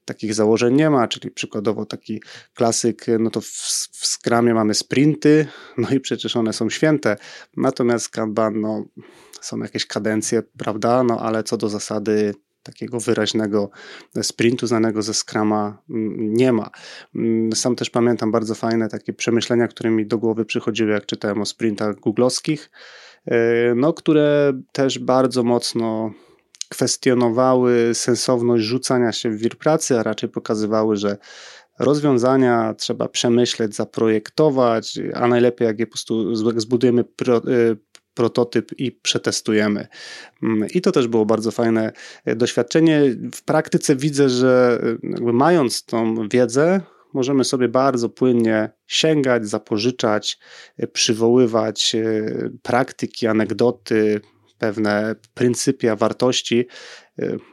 takich 0.09 0.35
założeń 0.35 0.75
nie 0.75 0.90
ma, 0.90 1.09
czyli 1.09 1.31
przykładowo 1.31 1.87
taki 1.87 2.23
klasyk, 2.55 3.07
no 3.18 3.31
to 3.31 3.40
w, 3.40 3.47
w 3.92 4.07
Scrumie 4.07 4.55
mamy 4.55 4.75
sprinty, 4.75 5.47
no 5.79 5.90
i 5.90 6.01
przecież 6.01 6.37
one 6.37 6.53
są 6.53 6.71
święte, 6.71 7.16
natomiast 7.57 8.09
Kanban, 8.09 8.61
no 8.61 8.85
są 9.40 9.59
jakieś 9.59 9.87
kadencje, 9.87 10.42
prawda, 10.59 11.03
no 11.03 11.21
ale 11.21 11.42
co 11.42 11.57
do 11.57 11.68
zasady 11.68 12.35
takiego 12.62 13.01
wyraźnego 13.01 13.71
sprintu 14.23 14.66
znanego 14.66 15.03
ze 15.03 15.14
Scrama 15.14 15.83
mm, 15.90 16.35
nie 16.35 16.53
ma. 16.53 16.71
Mm, 17.14 17.53
sam 17.53 17.77
też 17.77 17.90
pamiętam 17.90 18.33
bardzo 18.33 18.55
fajne 18.55 18.88
takie 18.88 19.12
przemyślenia, 19.12 19.68
które 19.68 19.90
mi 19.90 20.07
do 20.07 20.18
głowy 20.18 20.44
przychodziły, 20.44 20.90
jak 20.92 21.07
czytałem 21.07 21.40
o 21.40 21.47
sprintach 21.47 21.97
googlowskich, 21.97 22.71
e, 23.27 23.75
no, 23.75 23.92
które 23.92 24.53
też 24.73 24.99
bardzo 24.99 25.42
mocno 25.42 26.12
kwestionowały 26.68 27.94
sensowność 27.94 28.64
rzucania 28.64 29.12
się 29.12 29.31
w 29.31 29.37
wir 29.37 29.59
pracy, 29.59 29.98
a 29.98 30.02
raczej 30.02 30.28
pokazywały, 30.28 30.96
że 30.96 31.16
rozwiązania 31.78 32.74
trzeba 32.74 33.09
przemyśleć, 33.09 33.74
zaprojektować, 33.74 34.98
a 35.14 35.28
najlepiej 35.28 35.66
jak 35.66 35.78
je 35.78 35.87
po 35.87 35.92
prostu 35.92 36.35
zbudujemy 36.35 37.00
e, 37.00 37.04
prototyp 38.18 38.78
i 38.78 38.92
przetestujemy. 38.92 39.87
Mm, 40.42 40.68
I 40.74 40.81
to 40.81 40.92
też 40.92 41.09
było 41.09 41.26
bardzo 41.26 41.50
fajne 41.50 41.92
e, 42.24 42.37
doświadczenie. 42.37 43.02
W 43.35 43.42
praktyce 43.44 43.96
widzę, 43.96 44.28
że 44.28 44.81
e, 45.02 45.33
mając 45.33 45.85
tą 45.85 46.28
wiedzę, 46.28 46.81
możemy 47.12 47.44
sobie 47.44 47.68
bardzo 47.68 48.09
płynnie 48.09 48.70
sięgać, 48.87 49.48
zapożyczać, 49.48 50.38
e, 50.76 50.87
przywoływać 50.87 51.96
praktyki, 52.62 53.26
anegdoty, 53.26 54.20
pewne 54.59 55.16
pryncypia, 55.35 55.97
wartości. 55.97 56.66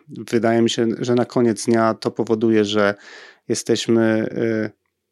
Wydaje 0.10 0.62
mi 0.62 0.70
się, 0.70 0.88
że 1.00 1.16
na 1.16 1.26
koniec 1.26 1.66
dnia 1.66 1.94
to 1.94 2.12
powoduje, 2.12 2.66
że 2.66 2.96
jesteśmy 3.48 4.30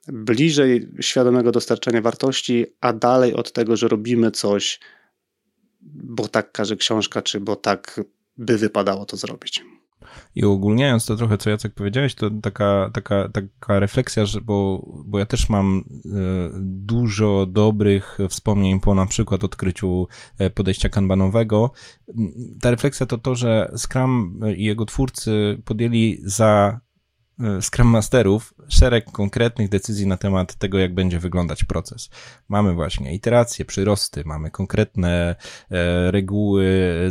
bliżej 0.07 0.87
świadomego 1.01 1.51
dostarczania 1.51 2.01
wartości, 2.01 2.65
a 2.81 2.93
dalej 2.93 3.33
od 3.33 3.51
tego, 3.51 3.77
że 3.77 3.87
robimy 3.87 4.31
coś 4.31 4.79
bo 5.85 6.27
tak 6.27 6.51
każe 6.51 6.75
książka, 6.75 7.21
czy 7.21 7.39
bo 7.39 7.55
tak 7.55 8.01
by 8.37 8.57
wypadało 8.57 9.05
to 9.05 9.17
zrobić. 9.17 9.63
I 10.35 10.43
ogólniając 10.45 11.05
to 11.05 11.15
trochę, 11.15 11.37
co 11.37 11.49
Jacek 11.49 11.73
powiedziałeś, 11.73 12.15
to 12.15 12.29
taka, 12.41 12.89
taka, 12.93 13.29
taka 13.29 13.79
refleksja, 13.79 14.25
że 14.25 14.41
bo, 14.41 14.85
bo 15.05 15.19
ja 15.19 15.25
też 15.25 15.49
mam 15.49 15.83
e, 16.05 16.09
dużo 16.61 17.45
dobrych 17.45 18.17
wspomnień 18.29 18.79
po 18.79 18.95
na 18.95 19.05
przykład 19.05 19.43
odkryciu 19.43 20.07
e, 20.37 20.49
podejścia 20.49 20.89
kanbanowego. 20.89 21.71
Ta 22.61 22.71
refleksja 22.71 23.05
to 23.05 23.17
to, 23.17 23.35
że 23.35 23.71
Scrum 23.77 24.39
i 24.57 24.63
jego 24.63 24.85
twórcy 24.85 25.61
podjęli 25.65 26.17
za 26.23 26.79
E, 27.39 27.61
Scrum 27.61 27.87
Masterów 27.87 28.52
szereg 28.67 29.11
konkretnych 29.11 29.69
decyzji 29.69 30.07
na 30.07 30.17
temat 30.17 30.55
tego, 30.55 30.79
jak 30.79 30.93
będzie 30.93 31.19
wyglądać 31.19 31.63
proces. 31.63 32.09
Mamy 32.49 32.73
właśnie 32.73 33.15
iteracje, 33.15 33.65
przyrosty, 33.65 34.23
mamy 34.25 34.51
konkretne 34.51 35.35
e, 35.71 36.11
reguły 36.11 36.63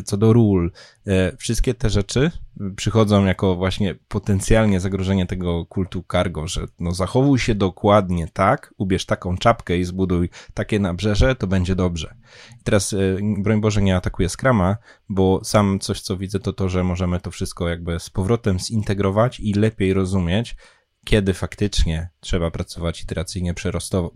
co 0.05 0.17
do 0.17 0.33
ról. 0.33 0.73
E, 1.07 1.37
wszystkie 1.37 1.75
te 1.75 1.91
rzeczy 1.91 2.31
przychodzą 2.77 3.25
jako 3.25 3.57
właśnie 3.57 3.95
potencjalnie 4.09 4.81
zagrożenie 4.81 5.27
tego 5.27 5.67
kultu 5.67 6.05
cargo, 6.13 6.47
że 6.47 6.67
no 6.81 6.93
zachowuj 6.93 7.39
się 7.39 7.55
dokładnie 7.55 8.29
tak, 8.33 8.75
ubierz 8.77 9.07
taką 9.07 9.39
czapkę 9.39 9.79
i 9.79 9.85
zbuduj 9.85 10.29
takie 10.55 10.79
nabrzeże, 10.79 11.35
to 11.35 11.47
będzie 11.47 11.75
dobrze. 11.75 12.15
I 12.61 12.65
teraz, 12.65 12.93
e, 12.93 12.97
broń 13.39 13.61
Boże, 13.61 13.83
nie 13.83 13.97
atakuję 13.97 14.29
Scrama, 14.29 14.77
bo 15.09 15.41
sam 15.45 15.79
coś, 15.79 16.01
co 16.01 16.17
widzę, 16.17 16.39
to 16.41 16.53
to, 16.53 16.69
że 16.69 16.85
możemy 16.85 17.21
to 17.21 17.31
wszystko 17.31 17.69
jakby 17.69 18.01
z 18.01 18.11
powrotem 18.11 18.59
zintegrować 18.59 19.41
i 19.41 19.53
lepiej 19.53 19.93
rozumieć, 19.93 20.57
kiedy 21.05 21.35
faktycznie 21.35 22.09
trzeba 22.21 22.51
pracować 22.51 23.03
iteracyjnie 23.03 23.55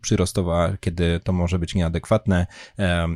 przyrostowo, 0.00 0.62
a 0.62 0.76
kiedy 0.76 1.20
to 1.24 1.32
może 1.32 1.58
być 1.58 1.74
nieadekwatne, 1.74 2.46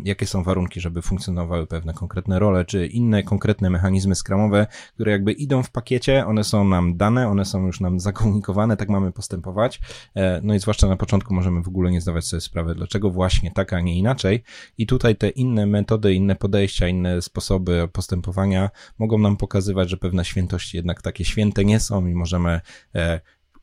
jakie 0.04 0.26
są 0.26 0.42
warunki, 0.42 0.80
żeby 0.80 1.02
funkcjonowały 1.02 1.66
pewne 1.66 1.94
konkretne 1.94 2.38
role, 2.38 2.64
czy 2.64 2.86
inne 2.86 3.22
konkretne 3.22 3.70
mechanizmy 3.70 4.14
skramowe, 4.14 4.66
które 4.94 5.12
jakby 5.12 5.32
idą 5.32 5.62
w 5.62 5.70
pakiecie, 5.70 6.26
one 6.26 6.44
są 6.44 6.64
nam 6.64 6.96
dane, 6.96 7.28
one 7.28 7.44
są 7.44 7.66
już 7.66 7.80
nam 7.80 8.00
zakomunikowane, 8.00 8.76
tak 8.76 8.88
mamy 8.88 9.12
postępować. 9.12 9.80
E, 10.14 10.40
no 10.42 10.54
i 10.54 10.58
zwłaszcza 10.58 10.88
na 10.88 10.96
początku 10.96 11.34
możemy 11.34 11.62
w 11.62 11.68
ogóle 11.68 11.90
nie 11.90 12.00
zdawać 12.00 12.24
sobie 12.24 12.40
sprawy, 12.40 12.74
dlaczego 12.74 13.10
właśnie 13.10 13.50
tak, 13.50 13.72
a 13.72 13.80
nie 13.80 13.98
inaczej. 13.98 14.42
I 14.78 14.86
tutaj 14.86 15.16
te 15.16 15.28
inne 15.28 15.66
metody, 15.66 16.14
inne 16.14 16.36
podejścia, 16.36 16.88
inne 16.88 17.22
sposoby 17.22 17.88
postępowania 17.92 18.70
mogą 18.98 19.18
nam 19.18 19.36
pokazywać, 19.36 19.90
że 19.90 19.96
pewne 19.96 20.24
świętości 20.24 20.76
jednak 20.76 21.02
takie 21.02 21.24
święte 21.24 21.64
nie 21.64 21.80
są 21.80 22.06
i 22.06 22.14
możemy 22.14 22.60
e, 22.94 23.20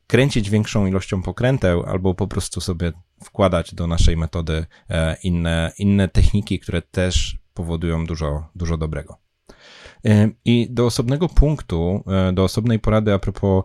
kręcić 0.08 0.50
większą 0.50 0.86
ilością 0.86 1.22
pokręteł, 1.22 1.82
albo 1.82 2.14
po 2.14 2.26
prostu 2.28 2.60
sobie 2.60 2.92
wkładać 3.24 3.74
do 3.74 3.86
naszej 3.86 4.16
metody 4.16 4.66
e, 4.90 5.16
inne, 5.22 5.72
inne 5.78 6.08
techniki, 6.08 6.58
które 6.58 6.82
też 6.82 7.38
powodują 7.54 8.06
dużo, 8.06 8.48
dużo 8.54 8.76
dobrego. 8.76 9.16
E, 10.04 10.28
I 10.44 10.68
do 10.70 10.86
osobnego 10.86 11.28
punktu, 11.28 12.04
e, 12.06 12.32
do 12.32 12.44
osobnej 12.44 12.78
porady 12.78 13.12
a 13.12 13.18
propos 13.18 13.64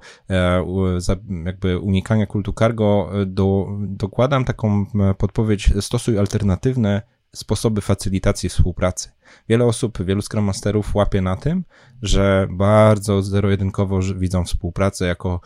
jakby 1.46 1.80
unikania 1.80 2.26
kultu 2.26 2.54
cargo, 2.54 3.12
do, 3.26 3.68
dokładam 3.80 4.46
taką 4.46 4.86
podpowiedź, 5.18 5.74
stosuj 5.80 6.20
alternatywne 6.20 7.02
sposoby 7.36 7.82
facylitacji 7.82 8.50
współpracy. 8.50 9.12
Wiele 9.50 9.66
osób, 9.66 10.06
wielu 10.06 10.22
Scrum 10.22 10.46
Masterów 10.46 10.96
łapie 10.96 11.22
na 11.22 11.36
tym, 11.36 11.64
że 12.02 12.48
bardzo 12.52 13.22
zero-jedynkowo 13.22 14.00
widzą 14.16 14.46
współpracę 14.46 15.06
jako 15.06 15.42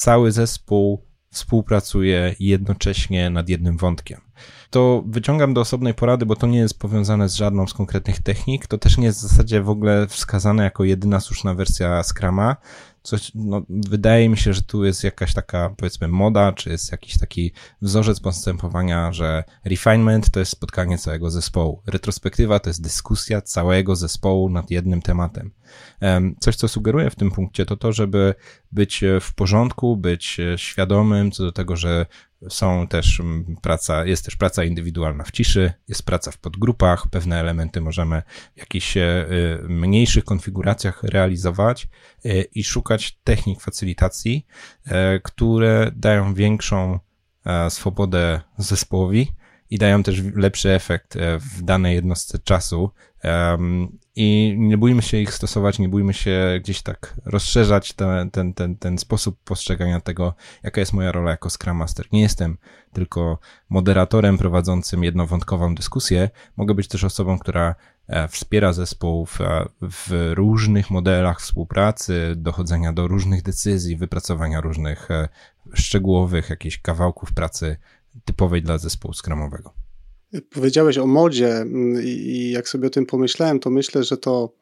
cały 0.00 0.32
zespół 0.32 1.06
współpracuje 1.30 2.34
jednocześnie 2.40 3.30
nad 3.30 3.48
jednym 3.48 3.76
wątkiem. 3.76 4.20
To 4.70 5.02
wyciągam 5.06 5.54
do 5.54 5.60
osobnej 5.60 5.94
porady, 5.94 6.26
bo 6.26 6.36
to 6.36 6.46
nie 6.46 6.58
jest 6.58 6.78
powiązane 6.78 7.28
z 7.28 7.34
żadną 7.34 7.66
z 7.66 7.74
konkretnych 7.74 8.22
technik. 8.22 8.66
To 8.66 8.78
też 8.78 8.98
nie 8.98 9.06
jest 9.06 9.18
w 9.18 9.22
zasadzie 9.22 9.62
w 9.62 9.70
ogóle 9.70 10.06
wskazane 10.06 10.64
jako 10.64 10.84
jedyna 10.84 11.20
słuszna 11.20 11.54
wersja 11.54 12.02
Scrama 12.02 12.56
coś, 13.02 13.32
no, 13.34 13.62
wydaje 13.68 14.28
mi 14.28 14.36
się, 14.36 14.52
że 14.52 14.62
tu 14.62 14.84
jest 14.84 15.04
jakaś 15.04 15.34
taka, 15.34 15.74
powiedzmy, 15.76 16.08
moda, 16.08 16.52
czy 16.52 16.70
jest 16.70 16.92
jakiś 16.92 17.18
taki 17.18 17.52
wzorzec 17.82 18.20
postępowania, 18.20 19.12
że 19.12 19.44
refinement 19.64 20.30
to 20.30 20.40
jest 20.40 20.52
spotkanie 20.52 20.98
całego 20.98 21.30
zespołu. 21.30 21.82
Retrospektywa 21.86 22.58
to 22.58 22.70
jest 22.70 22.82
dyskusja 22.82 23.40
całego 23.40 23.96
zespołu 23.96 24.50
nad 24.50 24.70
jednym 24.70 25.02
tematem. 25.02 25.50
Coś, 26.40 26.56
co 26.56 26.68
sugeruję 26.68 27.10
w 27.10 27.16
tym 27.16 27.30
punkcie, 27.30 27.66
to 27.66 27.76
to, 27.76 27.92
żeby 27.92 28.34
być 28.72 29.04
w 29.20 29.34
porządku, 29.34 29.96
być 29.96 30.40
świadomym 30.56 31.30
co 31.30 31.42
do 31.42 31.52
tego, 31.52 31.76
że 31.76 32.06
są 32.48 32.88
też 32.88 33.20
mm, 33.20 33.56
praca, 33.62 34.04
jest 34.04 34.24
też 34.24 34.36
praca 34.36 34.64
indywidualna 34.64 35.24
w 35.24 35.30
ciszy, 35.30 35.72
jest 35.88 36.02
praca 36.02 36.30
w 36.30 36.38
podgrupach, 36.38 37.08
pewne 37.08 37.40
elementy 37.40 37.80
możemy 37.80 38.22
w 38.56 38.58
jakichś 38.58 38.96
e, 38.96 39.26
mniejszych 39.68 40.24
konfiguracjach 40.24 41.02
realizować 41.02 41.88
e, 42.24 42.42
i 42.42 42.64
szukać 42.64 43.18
technik 43.24 43.60
facylitacji, 43.60 44.46
e, 44.86 45.20
które 45.20 45.90
dają 45.96 46.34
większą 46.34 46.98
swobodę 47.68 48.40
zespołowi 48.58 49.32
i 49.70 49.78
dają 49.78 50.02
też 50.02 50.22
lepszy 50.34 50.70
efekt 50.70 51.18
w 51.38 51.62
danej 51.62 51.94
jednostce 51.94 52.38
czasu 52.38 52.90
i 54.16 54.56
nie 54.58 54.78
bójmy 54.78 55.02
się 55.02 55.16
ich 55.16 55.34
stosować, 55.34 55.78
nie 55.78 55.88
bójmy 55.88 56.14
się 56.14 56.58
gdzieś 56.60 56.82
tak 56.82 57.14
rozszerzać 57.24 57.92
ten, 57.92 58.30
ten, 58.30 58.54
ten, 58.54 58.76
ten 58.76 58.98
sposób 58.98 59.38
postrzegania 59.44 60.00
tego, 60.00 60.34
jaka 60.62 60.80
jest 60.80 60.92
moja 60.92 61.12
rola 61.12 61.30
jako 61.30 61.50
Scrum 61.50 61.76
Master. 61.76 62.06
Nie 62.12 62.20
jestem 62.20 62.58
tylko 62.92 63.38
moderatorem 63.68 64.38
prowadzącym 64.38 65.04
jednowątkową 65.04 65.74
dyskusję, 65.74 66.30
mogę 66.56 66.74
być 66.74 66.88
też 66.88 67.04
osobą, 67.04 67.38
która 67.38 67.74
e, 68.06 68.28
wspiera 68.28 68.72
zespół 68.72 69.26
w, 69.26 69.40
e, 69.40 69.68
w 69.82 70.32
różnych 70.34 70.90
modelach 70.90 71.40
współpracy, 71.40 72.34
dochodzenia 72.36 72.92
do 72.92 73.08
różnych 73.08 73.42
decyzji, 73.42 73.96
wypracowania 73.96 74.60
różnych 74.60 75.10
e, 75.10 75.28
szczegółowych 75.74 76.50
jakichś 76.50 76.78
kawałków 76.78 77.32
pracy 77.32 77.76
typowej 78.24 78.62
dla 78.62 78.78
zespołu 78.78 79.14
skramowego. 79.14 79.79
Powiedziałeś 80.50 80.98
o 80.98 81.06
modzie 81.06 81.56
mm, 81.56 82.02
i 82.04 82.50
jak 82.50 82.68
sobie 82.68 82.86
o 82.86 82.90
tym 82.90 83.06
pomyślałem, 83.06 83.60
to 83.60 83.70
myślę, 83.70 84.04
że 84.04 84.16
to 84.16 84.52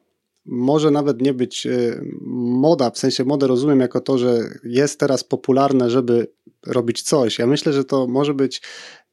może 0.47 0.91
nawet 0.91 1.23
nie 1.23 1.35
być 1.35 1.67
y, 1.67 2.01
moda, 2.27 2.91
w 2.91 2.99
sensie 2.99 3.25
modę 3.25 3.47
rozumiem 3.47 3.81
jako 3.81 4.01
to, 4.01 4.19
że 4.19 4.41
jest 4.65 5.01
teraz 5.01 5.25
popularne, 5.25 5.91
żeby 5.91 6.27
robić 6.67 7.03
coś. 7.03 7.39
Ja 7.39 7.47
myślę, 7.47 7.73
że 7.73 7.85
to 7.85 8.07
może 8.07 8.35
być 8.35 8.63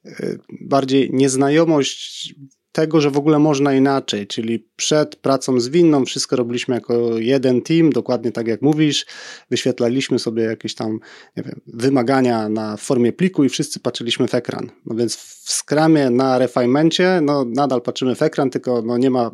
y, 0.06 0.38
bardziej 0.60 1.10
nieznajomość 1.12 2.34
tego, 2.76 3.00
że 3.00 3.10
w 3.10 3.18
ogóle 3.18 3.38
można 3.38 3.74
inaczej, 3.74 4.26
czyli 4.26 4.68
przed 4.76 5.16
pracą 5.16 5.60
zwinną 5.60 6.04
wszystko 6.04 6.36
robiliśmy 6.36 6.74
jako 6.74 7.18
jeden 7.18 7.62
team, 7.62 7.90
dokładnie 7.90 8.32
tak 8.32 8.46
jak 8.46 8.62
mówisz, 8.62 9.06
wyświetlaliśmy 9.50 10.18
sobie 10.18 10.42
jakieś 10.42 10.74
tam 10.74 10.98
wiem, 11.36 11.60
wymagania 11.66 12.48
na 12.48 12.76
formie 12.76 13.12
pliku 13.12 13.44
i 13.44 13.48
wszyscy 13.48 13.80
patrzyliśmy 13.80 14.28
w 14.28 14.34
ekran. 14.34 14.70
No 14.86 14.96
więc 14.96 15.16
w 15.16 15.52
skramie 15.52 16.10
na 16.10 16.38
refinemencie, 16.38 17.20
no 17.22 17.44
nadal 17.44 17.82
patrzymy 17.82 18.14
w 18.14 18.22
ekran, 18.22 18.50
tylko 18.50 18.82
no 18.82 18.98
nie 18.98 19.10
ma 19.10 19.30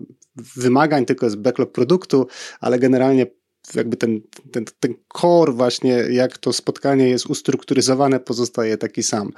wymagań, 0.56 1.06
tylko 1.06 1.26
jest 1.26 1.36
backlog 1.36 1.72
produktu, 1.72 2.26
ale 2.60 2.78
generalnie 2.78 3.26
jakby 3.74 3.96
ten, 3.96 4.20
ten, 4.52 4.64
ten 4.80 4.94
core 5.20 5.52
właśnie, 5.52 5.92
jak 6.10 6.38
to 6.38 6.52
spotkanie 6.52 7.08
jest 7.08 7.26
ustrukturyzowane, 7.26 8.20
pozostaje 8.20 8.76
taki 8.76 9.02
sam. 9.02 9.30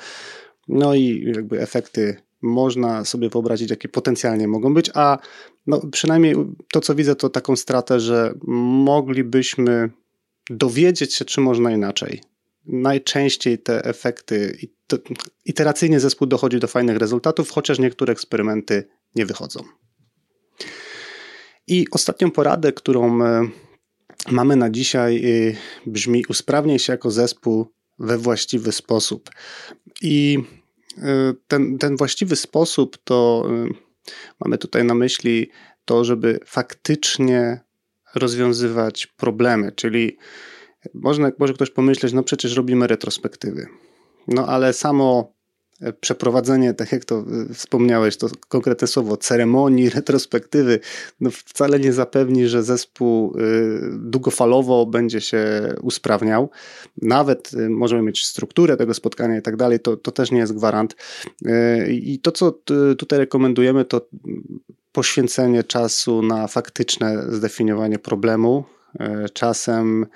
No 0.68 0.94
i 0.94 1.32
jakby 1.36 1.60
efekty 1.60 2.16
można 2.44 3.04
sobie 3.04 3.28
wyobrazić, 3.28 3.70
jakie 3.70 3.88
potencjalnie 3.88 4.48
mogą 4.48 4.74
być, 4.74 4.90
a 4.94 5.18
no, 5.66 5.80
przynajmniej 5.92 6.34
to, 6.72 6.80
co 6.80 6.94
widzę, 6.94 7.16
to 7.16 7.28
taką 7.28 7.56
stratę, 7.56 8.00
że 8.00 8.34
moglibyśmy 8.84 9.90
dowiedzieć 10.50 11.14
się, 11.14 11.24
czy 11.24 11.40
można 11.40 11.72
inaczej. 11.72 12.20
Najczęściej 12.66 13.58
te 13.58 13.84
efekty, 13.84 14.58
iteracyjnie 15.44 16.00
zespół 16.00 16.26
dochodzi 16.26 16.58
do 16.58 16.66
fajnych 16.66 16.96
rezultatów, 16.96 17.50
chociaż 17.50 17.78
niektóre 17.78 18.12
eksperymenty 18.12 18.88
nie 19.14 19.26
wychodzą. 19.26 19.60
I 21.66 21.86
ostatnią 21.90 22.30
poradę, 22.30 22.72
którą 22.72 23.24
e, 23.24 23.48
mamy 24.30 24.56
na 24.56 24.70
dzisiaj, 24.70 25.16
e, 25.16 25.54
brzmi: 25.86 26.24
usprawniaj 26.28 26.78
się 26.78 26.92
jako 26.92 27.10
zespół 27.10 27.66
we 27.98 28.18
właściwy 28.18 28.72
sposób. 28.72 29.30
I 30.02 30.38
ten, 31.48 31.78
ten 31.78 31.96
właściwy 31.96 32.36
sposób 32.36 32.98
to 33.04 33.46
e, 33.50 33.68
mamy 34.40 34.58
tutaj 34.58 34.84
na 34.84 34.94
myśli 34.94 35.50
to, 35.84 36.04
żeby 36.04 36.40
faktycznie 36.46 37.60
rozwiązywać 38.14 39.06
problemy, 39.06 39.72
czyli 39.72 40.16
można, 40.94 41.30
może 41.38 41.54
ktoś 41.54 41.70
pomyśleć, 41.70 42.12
no 42.12 42.22
przecież 42.22 42.56
robimy 42.56 42.86
retrospektywy. 42.86 43.66
No 44.28 44.46
ale 44.46 44.72
samo 44.72 45.33
przeprowadzenie, 46.00 46.74
tak 46.74 46.92
jak 46.92 47.04
to 47.04 47.24
y, 47.50 47.54
wspomniałeś, 47.54 48.16
to 48.16 48.28
konkretne 48.48 48.86
słowo, 48.86 49.16
ceremonii, 49.16 49.90
retrospektywy, 49.90 50.80
no 51.20 51.30
wcale 51.30 51.80
nie 51.80 51.92
zapewni, 51.92 52.48
że 52.48 52.62
zespół 52.62 53.38
y, 53.38 53.80
długofalowo 53.92 54.86
będzie 54.86 55.20
się 55.20 55.74
usprawniał. 55.82 56.50
Nawet 57.02 57.52
y, 57.54 57.70
możemy 57.70 58.02
mieć 58.02 58.26
strukturę 58.26 58.76
tego 58.76 58.94
spotkania 58.94 59.38
i 59.38 59.42
tak 59.42 59.56
dalej, 59.56 59.80
to, 59.80 59.96
to 59.96 60.12
też 60.12 60.30
nie 60.30 60.38
jest 60.38 60.54
gwarant. 60.54 60.96
I 61.88 62.20
to, 62.22 62.32
co 62.32 62.58
tutaj 62.98 63.18
rekomendujemy, 63.18 63.84
to 63.84 64.08
poświęcenie 64.92 65.64
czasu 65.64 66.22
na 66.22 66.48
faktyczne 66.48 67.22
zdefiniowanie 67.28 67.98
problemu, 67.98 68.64
Czasem 69.32 70.06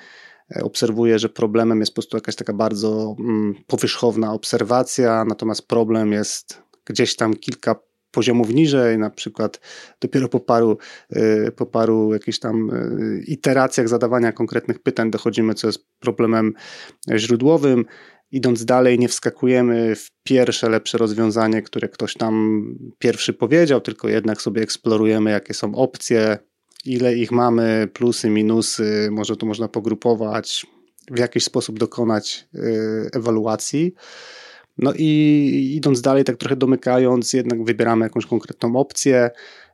obserwuję, 0.55 1.19
że 1.19 1.29
problemem 1.29 1.81
jest 1.81 1.93
po 1.93 1.95
prostu 1.95 2.17
jakaś 2.17 2.37
taka 2.37 2.53
bardzo 2.53 3.17
mm, 3.21 3.55
powierzchowna 3.67 4.33
obserwacja, 4.33 5.25
natomiast 5.25 5.69
problem 5.69 6.13
jest 6.13 6.63
gdzieś 6.85 7.17
tam 7.17 7.35
kilka 7.37 7.75
poziomów 8.11 8.55
niżej, 8.55 8.99
na 8.99 9.11
przykład 9.11 9.61
dopiero 10.01 10.29
po 10.29 10.41
paru, 10.41 10.79
y, 11.17 11.53
po 11.57 11.67
paru 11.67 12.13
jakichś 12.13 12.39
tam 12.39 12.71
y, 12.71 13.23
iteracjach 13.27 13.89
zadawania 13.89 14.33
konkretnych 14.33 14.79
pytań 14.79 15.11
dochodzimy, 15.11 15.55
co 15.55 15.67
jest 15.67 15.87
problemem 16.01 16.55
źródłowym. 17.17 17.85
Idąc 18.31 18.65
dalej, 18.65 18.99
nie 18.99 19.09
wskakujemy 19.09 19.97
w 19.97 20.11
pierwsze 20.23 20.69
lepsze 20.69 20.99
rozwiązanie, 20.99 21.63
które 21.63 21.89
ktoś 21.89 22.15
tam 22.15 22.63
pierwszy 22.99 23.33
powiedział, 23.33 23.81
tylko 23.81 24.09
jednak 24.09 24.43
sobie 24.43 24.63
eksplorujemy, 24.63 25.31
jakie 25.31 25.55
są 25.55 25.75
opcje, 25.75 26.39
ile 26.89 27.15
ich 27.15 27.33
mamy, 27.33 27.89
plusy, 27.93 28.31
minusy, 28.31 29.09
może 29.11 29.37
to 29.37 29.47
można 29.47 29.69
pogrupować, 29.69 30.67
w 31.11 31.19
jakiś 31.19 31.45
sposób 31.45 31.79
dokonać 31.79 32.49
y, 32.55 33.11
ewaluacji. 33.13 33.95
No 34.79 34.93
i 34.97 35.73
idąc 35.77 36.01
dalej, 36.01 36.25
tak 36.25 36.37
trochę 36.37 36.57
domykając, 36.57 37.33
jednak 37.33 37.65
wybieramy 37.65 38.07
jakąś 38.07 38.27
konkretną 38.27 38.77
opcję, 38.77 39.31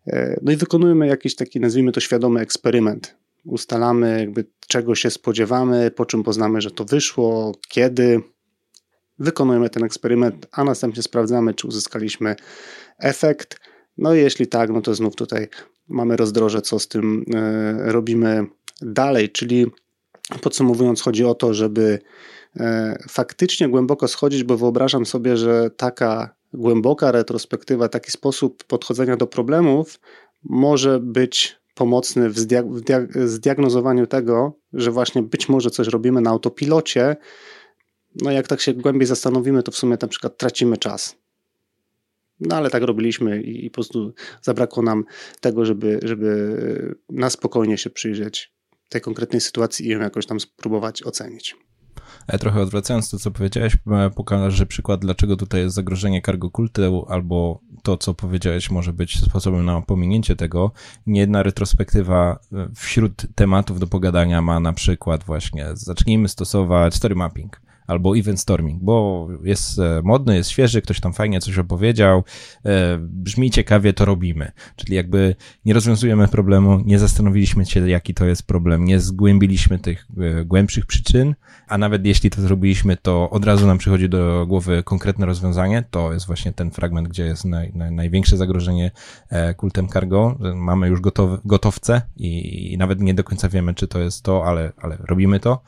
y, 0.09 0.41
no 0.43 0.53
i 0.53 0.57
wykonujemy 0.57 1.07
jakiś 1.07 1.35
taki, 1.35 1.61
nazwijmy 1.61 1.93
to 1.93 2.01
świadomy 2.01 2.41
eksperyment. 2.41 3.17
Ustalamy, 3.45 4.21
jakby 4.21 4.45
czego 4.69 4.95
się 4.95 5.11
spodziewamy, 5.11 5.91
po 5.91 6.07
czym 6.07 6.23
poznamy, 6.23 6.61
że 6.61 6.71
to 6.71 6.85
wyszło, 6.85 7.53
kiedy. 7.69 8.21
Wykonujemy 9.19 9.71
ten 9.71 9.85
eksperyment, 9.85 10.47
a 10.53 10.65
następnie 10.65 11.03
sprawdzamy, 11.03 11.55
czy 11.55 11.67
uzyskaliśmy 11.67 12.37
efekt. 12.99 13.61
No 13.99 14.15
i 14.15 14.19
jeśli 14.19 14.47
tak, 14.47 14.71
no 14.71 14.81
to 14.81 14.95
znów 14.95 15.17
tutaj 15.17 15.49
mamy 15.89 16.17
rozdroże, 16.17 16.63
co 16.63 16.79
z 16.79 16.89
tym 16.89 17.25
e, 17.35 17.93
robimy 17.93 18.47
dalej, 18.83 19.31
czyli 19.31 19.67
podsumowując, 20.41 21.03
chodzi 21.03 21.25
o 21.25 21.35
to, 21.35 21.55
żeby 21.55 21.99
e, 22.57 22.99
faktycznie 23.09 23.69
głęboko 23.69 24.09
schodzić, 24.09 24.45
bo 24.45 24.57
wyobrażam 24.57 25.07
sobie, 25.07 25.37
że 25.37 25.71
taka 25.77 26.35
głęboka 26.53 27.13
retrospektywa, 27.13 27.89
taki 27.89 28.11
sposób 28.11 28.65
podchodzenia 28.65 29.17
do 29.17 29.27
problemów 29.27 30.01
może 30.43 31.01
być 31.01 31.57
pomocny 31.75 32.31
w, 32.31 32.39
zdiagnozowaniu 33.25 34.07
tego, 34.07 34.53
że 34.73 34.91
właśnie 34.91 35.23
być 35.23 35.49
może 35.49 35.71
coś 35.71 35.89
robimy 35.89 36.21
na 36.21 36.31
autopilocie. 36.31 37.17
No 38.23 38.31
jak 38.31 38.49
tak 38.49 38.61
się 38.61 38.75
głębiej 38.75 39.07
zastanowimy, 39.07 39.63
to 39.63 39.73
w 39.73 39.77
sumie 39.77 39.97
na 40.03 40.09
przykład 40.09 40.39
tracimy 40.39 40.77
czas. 40.77 41.17
No 42.49 42.57
ale 42.57 42.71
tak 42.71 42.83
robiliśmy 42.83 43.43
i, 43.43 43.67
i 43.67 43.71
po 43.71 43.75
prostu 43.75 44.15
zabrakło 44.43 44.83
nam 44.83 45.05
tego, 45.41 45.65
żeby, 45.65 46.01
żeby 46.03 46.57
na 47.11 47.31
spokojnie 47.31 47.79
się 47.79 47.91
przyjrzeć 47.91 48.55
tej 48.89 49.01
konkretnej 49.01 49.41
sytuacji 49.41 49.87
i 49.87 49.89
ją 49.89 50.01
jakoś 50.01 50.27
tam 50.27 50.41
spróbować 50.41 51.03
ocenić. 51.03 51.57
E, 52.27 52.39
trochę 52.39 52.61
odwracając 52.61 53.11
to, 53.11 53.19
co 53.19 53.31
powiedziałeś, 53.31 53.75
e, 53.75 54.11
pokażę 54.11 54.67
przykład, 54.67 55.01
dlaczego 55.01 55.37
tutaj 55.37 55.61
jest 55.61 55.75
zagrożenie 55.75 56.23
cargo 56.23 56.51
kultu, 56.51 57.07
albo 57.09 57.61
to, 57.83 57.97
co 57.97 58.15
powiedziałeś, 58.15 58.71
może 58.71 58.93
być 58.93 59.21
sposobem 59.21 59.65
na 59.65 59.81
pominięcie 59.81 60.37
tego. 60.37 60.73
Niejedna 61.07 61.43
retrospektywa 61.43 62.39
e, 62.53 62.69
wśród 62.75 63.27
tematów 63.35 63.79
do 63.79 63.87
pogadania 63.87 64.43
ma 64.43 64.61
na 64.61 64.73
przykład 64.73 65.25
właśnie 65.25 65.67
zacznijmy 65.75 66.29
stosować 66.29 66.95
story 66.95 67.15
mapping 67.15 67.61
albo 67.87 68.17
event 68.17 68.41
storming, 68.41 68.83
bo 68.83 69.29
jest 69.45 69.79
e, 69.79 70.01
modny, 70.05 70.37
jest 70.37 70.51
świeży, 70.51 70.83
ktoś 70.83 71.01
tam 71.01 71.13
fajnie 71.13 71.41
coś 71.41 71.59
opowiedział, 71.59 72.25
e, 72.65 72.99
brzmi 73.01 73.51
ciekawie, 73.51 73.93
to 73.93 74.05
robimy. 74.05 74.53
Czyli 74.77 74.95
jakby 74.95 75.35
nie 75.65 75.75
rozwiązujemy 75.75 76.29
problemu, 76.29 76.81
nie 76.85 76.99
zastanowiliśmy 76.99 77.67
się, 77.67 77.89
jaki 77.89 78.15
to 78.15 78.25
jest 78.25 78.47
problem, 78.47 78.85
nie 78.85 79.01
zgłębiliśmy 79.01 79.79
tych 79.79 80.07
e, 80.19 80.45
głębszych 80.45 80.87
przyczyn, 80.87 81.35
a 81.69 81.79
nawet 81.79 82.07
jeśli 82.07 82.31
to 82.31 82.43
zrobiliśmy, 82.43 82.97
to 82.97 83.31
od 83.31 83.45
razu 83.45 83.67
nam 83.67 83.79
przychodzi 83.79 84.09
do 84.09 84.47
głowy 84.49 84.83
konkretne 84.83 85.27
rozwiązanie. 85.27 85.85
To 85.91 86.13
jest 86.13 86.27
właśnie 86.27 86.53
ten 86.53 86.71
fragment, 86.71 87.09
gdzie 87.09 87.25
jest 87.25 87.45
naj, 87.45 87.73
naj, 87.75 87.93
największe 87.93 88.37
zagrożenie 88.37 88.91
kultem 89.57 89.89
cargo. 89.89 90.39
Mamy 90.55 90.89
już 90.89 91.01
gotowe, 91.01 91.39
gotowce 91.45 92.03
i, 92.17 92.73
i 92.73 92.79
nawet 92.79 93.01
nie 93.01 93.15
do 93.15 93.25
końca 93.25 93.49
wiemy, 93.49 93.75
czy 93.75 93.89
to 93.89 93.99
jest 93.99 94.23
to, 94.23 94.45
ale, 94.47 94.73
ale 94.77 94.97
robimy 95.01 95.41
to. 95.41 95.61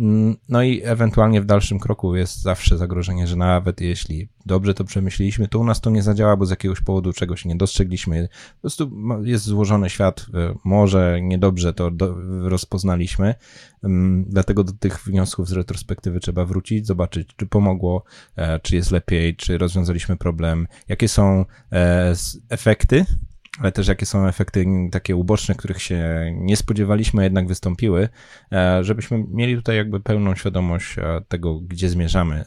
Mm, 0.00 0.36
no 0.48 0.62
i 0.62 0.82
ewentualnie 0.84 1.40
w 1.40 1.44
dalszym 1.44 1.78
kroku 1.78 2.16
jest 2.16 2.42
zawsze 2.42 2.78
zagrożenie, 2.78 3.26
że 3.26 3.36
nawet 3.36 3.80
jeśli 3.80 4.28
dobrze 4.46 4.74
to 4.74 4.84
przemyśleliśmy, 4.84 5.48
to 5.48 5.58
u 5.58 5.64
nas 5.64 5.80
to 5.80 5.90
nie 5.90 6.02
zadziała, 6.02 6.36
bo 6.36 6.46
z 6.46 6.50
jakiegoś 6.50 6.80
powodu 6.80 7.12
czegoś 7.12 7.44
nie 7.44 7.56
dostrzegliśmy. 7.56 8.28
Po 8.54 8.60
prostu 8.60 8.90
jest 9.22 9.44
złożony 9.44 9.90
świat, 9.90 10.26
e, 10.34 10.54
może 10.64 11.18
niedobrze 11.22 11.72
to 11.72 11.90
rozpoznaliśmy, 12.42 13.34
mm, 13.84 14.24
dlatego 14.28 14.64
do 14.64 14.72
tych 14.72 15.04
wniosków 15.04 15.48
z 15.48 15.52
retrospektywy 15.52 16.20
trzeba 16.20 16.44
wrócić, 16.44 16.86
zobaczyć, 16.86 17.28
czy 17.36 17.46
pomogło, 17.46 18.04
e, 18.36 18.60
czy 18.60 18.76
jest 18.76 18.90
lepiej, 18.90 19.36
czy 19.36 19.58
rozwiązaliśmy 19.58 20.16
problem, 20.16 20.66
jakie 20.88 21.08
są 21.08 21.44
e, 21.72 22.14
efekty 22.48 23.04
ale 23.60 23.72
też 23.72 23.88
jakie 23.88 24.06
są 24.06 24.26
efekty 24.26 24.66
takie 24.92 25.16
uboczne, 25.16 25.54
których 25.54 25.82
się 25.82 26.30
nie 26.34 26.56
spodziewaliśmy, 26.56 27.24
jednak 27.24 27.48
wystąpiły, 27.48 28.08
e, 28.52 28.84
żebyśmy 28.84 29.24
mieli 29.28 29.56
tutaj 29.56 29.76
jakby 29.76 30.00
pełną 30.00 30.34
świadomość 30.34 30.98
e, 30.98 31.20
tego, 31.28 31.60
gdzie 31.60 31.88
zmierzamy, 31.88 32.34
e, 32.36 32.46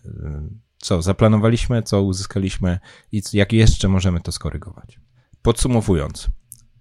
co 0.77 1.01
zaplanowaliśmy, 1.01 1.83
co 1.83 2.01
uzyskaliśmy 2.01 2.79
i 3.11 3.21
jak 3.33 3.53
jeszcze 3.53 3.87
możemy 3.87 4.21
to 4.21 4.31
skorygować. 4.31 4.99
Podsumowując, 5.41 6.27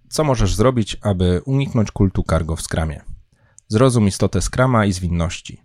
co 0.09 0.23
możesz 0.23 0.55
zrobić, 0.55 0.97
aby 1.01 1.41
uniknąć 1.45 1.91
kultu 1.91 2.23
cargo 2.29 2.55
w 2.55 2.61
skramie? 2.61 3.01
Zrozum 3.67 4.07
istotę 4.07 4.41
skrama 4.41 4.85
i 4.85 4.93
zwinności. 4.93 5.61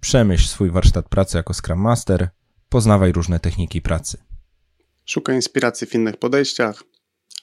Przemyśl 0.00 0.48
swój 0.48 0.70
warsztat 0.70 1.08
pracy 1.08 1.36
jako 1.36 1.54
Scrum 1.54 1.80
Master, 1.80 2.28
poznawaj 2.68 3.12
różne 3.12 3.40
techniki 3.40 3.82
pracy. 3.82 4.18
Szukaj 5.04 5.36
inspiracji 5.36 5.86
w 5.86 5.94
innych 5.94 6.16
podejściach, 6.16 6.82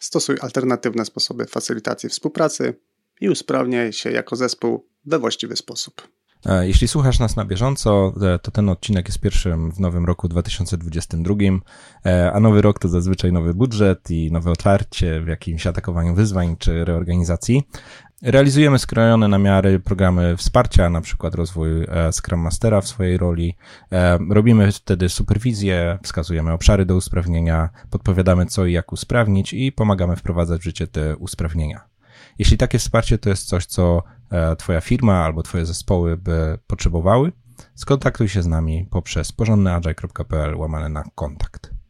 stosuj 0.01 0.37
alternatywne 0.41 1.05
sposoby 1.05 1.45
facylitacji 1.45 2.09
współpracy 2.09 2.73
i 3.21 3.29
usprawniaj 3.29 3.93
się 3.93 4.11
jako 4.11 4.35
zespół 4.35 4.87
we 5.05 5.19
właściwy 5.19 5.55
sposób. 5.55 6.07
E, 6.45 6.67
jeśli 6.67 6.87
słuchasz 6.87 7.19
nas 7.19 7.35
na 7.35 7.45
bieżąco, 7.45 8.13
e, 8.21 8.39
to 8.39 8.51
ten 8.51 8.69
odcinek 8.69 9.07
jest 9.07 9.19
pierwszym 9.19 9.71
w 9.71 9.79
nowym 9.79 10.05
roku 10.05 10.27
2022, 10.27 11.35
e, 12.05 12.31
a 12.31 12.39
nowy 12.39 12.61
rok 12.61 12.79
to 12.79 12.87
zazwyczaj 12.87 13.31
nowy 13.31 13.53
budżet 13.53 14.11
i 14.11 14.31
nowe 14.31 14.51
otwarcie 14.51 15.21
w 15.21 15.27
jakimś 15.27 15.67
atakowaniu 15.67 16.15
wyzwań 16.15 16.55
czy 16.59 16.85
reorganizacji. 16.85 17.63
Realizujemy 18.21 18.79
skrojone 18.79 19.27
na 19.27 19.37
miary 19.37 19.79
programy 19.79 20.37
wsparcia, 20.37 20.89
na 20.89 21.01
przykład 21.01 21.35
rozwój 21.35 21.69
Scrum 22.11 22.39
Mastera 22.39 22.81
w 22.81 22.87
swojej 22.87 23.17
roli. 23.17 23.57
Robimy 24.29 24.71
wtedy 24.71 25.09
superwizję, 25.09 25.99
wskazujemy 26.03 26.51
obszary 26.51 26.85
do 26.85 26.95
usprawnienia, 26.95 27.69
podpowiadamy 27.89 28.45
co 28.45 28.65
i 28.65 28.73
jak 28.73 28.91
usprawnić 28.91 29.53
i 29.53 29.71
pomagamy 29.71 30.15
wprowadzać 30.15 30.61
w 30.61 30.63
życie 30.63 30.87
te 30.87 31.17
usprawnienia. 31.17 31.81
Jeśli 32.39 32.57
takie 32.57 32.79
wsparcie 32.79 33.17
to 33.17 33.29
jest 33.29 33.47
coś, 33.47 33.65
co 33.65 34.03
e, 34.31 34.55
Twoja 34.55 34.81
firma 34.81 35.25
albo 35.25 35.43
Twoje 35.43 35.65
zespoły 35.65 36.17
by 36.17 36.59
potrzebowały, 36.67 37.31
skontaktuj 37.75 38.29
się 38.29 38.41
z 38.41 38.47
nami 38.47 38.87
poprzez 38.91 39.31
porządnyagile.pl 39.31 40.55
łamane 40.55 40.89
na 40.89 41.03
kontakt. 41.15 41.80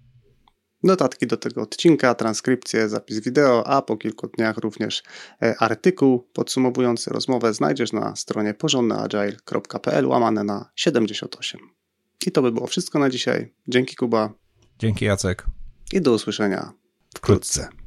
Notatki 0.83 1.27
do 1.27 1.37
tego 1.37 1.61
odcinka, 1.61 2.15
transkrypcję, 2.15 2.89
zapis 2.89 3.19
wideo, 3.19 3.67
a 3.67 3.81
po 3.81 3.97
kilku 3.97 4.27
dniach 4.27 4.57
również 4.57 5.03
e, 5.41 5.55
artykuł 5.59 6.27
podsumowujący 6.33 7.09
rozmowę 7.09 7.53
znajdziesz 7.53 7.93
na 7.93 8.15
stronie 8.15 8.53
porządnyagile.pl 8.53 10.07
łamane 10.07 10.43
na 10.43 10.69
78. 10.75 11.59
I 12.27 12.31
to 12.31 12.41
by 12.41 12.51
było 12.51 12.67
wszystko 12.67 12.99
na 12.99 13.09
dzisiaj. 13.09 13.53
Dzięki 13.67 13.95
Kuba. 13.95 14.33
Dzięki 14.79 15.05
Jacek. 15.05 15.45
I 15.93 16.01
do 16.01 16.13
usłyszenia 16.13 16.73
wkrótce. 17.15 17.80